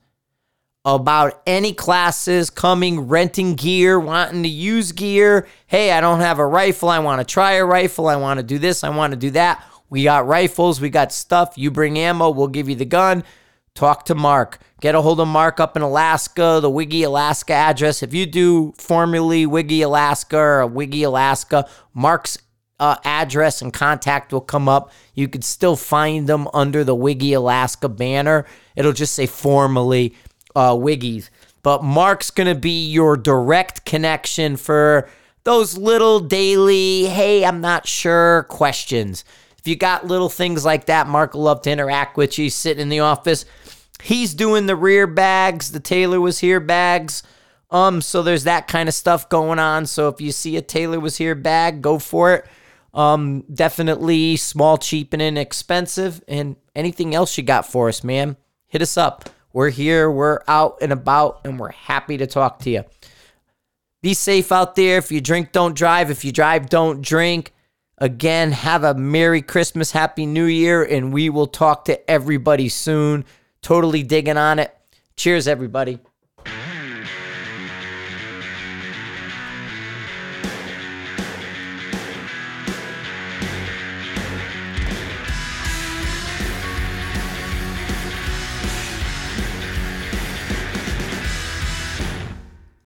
about 0.86 1.42
any 1.46 1.74
classes 1.74 2.50
coming, 2.50 3.02
renting 3.08 3.56
gear, 3.56 4.00
wanting 4.00 4.44
to 4.44 4.50
use 4.50 4.92
gear, 4.92 5.48
hey, 5.68 5.92
I 5.92 6.02
don't 6.02 6.22
have 6.22 6.40
a 6.40 6.46
rifle, 6.46 6.90
I 6.90 7.00
want 7.00 7.20
to 7.20 7.26
try 7.26 7.54
a 7.54 7.66
rifle, 7.66 8.08
I 8.08 8.16
want 8.16 8.40
to 8.40 8.44
do 8.44 8.58
this, 8.58 8.84
I 8.84 8.90
want 8.90 9.12
to 9.12 9.18
do 9.18 9.32
that 9.32 9.64
we 9.90 10.04
got 10.04 10.28
rifles, 10.28 10.80
we 10.80 10.90
got 10.90 11.12
stuff. 11.12 11.54
You 11.58 11.72
bring 11.72 11.98
ammo, 11.98 12.30
we'll 12.30 12.48
give 12.48 12.70
you 12.70 12.76
the 12.76 12.86
gun. 12.86 13.24
Talk 13.74 14.06
to 14.06 14.16
Mark. 14.16 14.60
Get 14.82 14.96
a 14.96 15.02
hold 15.02 15.20
of 15.20 15.28
Mark 15.28 15.60
up 15.60 15.76
in 15.76 15.82
Alaska, 15.82 16.60
the 16.62 16.70
Wiggy, 16.70 17.04
Alaska 17.04 17.54
address. 17.54 18.04
If 18.04 18.14
you 18.14 18.26
do 18.26 18.74
formerly 18.78 19.46
Wiggy, 19.46 19.82
Alaska 19.82 20.38
or 20.38 20.68
Wiggy, 20.68 21.04
Alaska, 21.04 21.68
Mark's 21.94 22.38
uh, 22.80 22.96
address 23.04 23.62
and 23.62 23.74
contact 23.74 24.32
will 24.32 24.42
come 24.42 24.70
up. 24.70 24.92
You 25.14 25.28
could 25.28 25.44
still 25.44 25.76
find 25.76 26.28
them 26.28 26.48
under 26.54 26.84
the 26.84 26.96
Wiggy, 26.96 27.34
Alaska 27.34 27.90
banner. 27.90 28.46
It'll 28.76 28.94
just 28.94 29.14
say 29.14 29.26
formally 29.26 30.16
uh, 30.56 30.74
Wiggies. 30.74 31.30
But 31.62 31.84
Mark's 31.84 32.32
going 32.32 32.48
to 32.48 32.60
be 32.60 32.88
your 32.88 33.18
direct 33.18 33.86
connection 33.86 34.56
for 34.56 35.10
those 35.44 35.78
little 35.78 36.20
daily, 36.20 37.06
hey, 37.06 37.44
I'm 37.44 37.62
not 37.62 37.88
sure 37.88 38.44
questions. 38.44 39.24
If 39.58 39.68
you 39.68 39.76
got 39.76 40.08
little 40.08 40.30
things 40.30 40.64
like 40.64 40.86
that, 40.86 41.08
Mark 41.08 41.34
will 41.34 41.42
love 41.42 41.62
to 41.64 41.72
interact 41.72 42.18
with 42.18 42.38
you. 42.38 42.44
He's 42.44 42.56
sitting 42.56 42.82
in 42.82 42.90
the 42.90 43.02
office. 43.02 43.46
He's 44.02 44.34
doing 44.34 44.68
the 44.68 44.76
rear 44.76 45.08
bags, 45.08 45.72
the 45.72 45.80
Taylor 45.82 46.22
was 46.22 46.40
here 46.40 46.62
bags. 46.62 47.24
Um, 47.72 48.02
so 48.02 48.24
there's 48.24 48.46
that 48.46 48.68
kind 48.68 48.88
of 48.88 48.96
stuff 48.96 49.30
going 49.30 49.60
on. 49.60 49.86
So 49.86 50.08
if 50.08 50.22
you 50.22 50.32
see 50.32 50.58
a 50.58 50.62
Taylor 50.62 51.00
was 51.00 51.18
here 51.18 51.36
bag, 51.36 51.82
go 51.82 52.00
for 52.00 52.34
it. 52.34 52.46
Um, 52.94 53.44
definitely 53.54 54.36
small, 54.36 54.78
cheap, 54.78 55.14
and 55.14 55.22
inexpensive. 55.22 56.24
And 56.28 56.56
anything 56.76 57.14
else 57.14 57.38
you 57.38 57.44
got 57.44 57.66
for 57.66 57.88
us, 57.90 58.04
man, 58.04 58.38
hit 58.68 58.82
us 58.82 58.98
up. 58.98 59.30
We're 59.54 59.70
here, 59.70 60.12
we're 60.12 60.42
out 60.48 60.78
and 60.82 60.92
about, 60.92 61.42
and 61.44 61.60
we're 61.60 61.72
happy 61.72 62.18
to 62.18 62.28
talk 62.28 62.60
to 62.60 62.70
you. 62.70 62.86
Be 64.02 64.14
safe 64.14 64.52
out 64.52 64.76
there. 64.76 64.98
If 64.98 65.12
you 65.12 65.22
drink, 65.22 65.52
don't 65.52 65.76
drive. 65.76 66.10
If 66.12 66.24
you 66.24 66.32
drive, 66.32 66.70
don't 66.70 67.02
drink. 67.02 67.54
Again, 67.98 68.54
have 68.54 68.84
a 68.84 68.94
Merry 68.94 69.42
Christmas, 69.42 69.92
Happy 69.92 70.26
New 70.26 70.46
Year, 70.46 70.84
and 70.84 71.12
we 71.12 71.30
will 71.30 71.48
talk 71.48 71.86
to 71.86 72.10
everybody 72.10 72.70
soon. 72.70 73.26
Totally 73.62 74.04
digging 74.04 74.38
on 74.38 74.58
it. 74.60 74.74
Cheers, 75.18 75.50
everybody. 75.50 76.00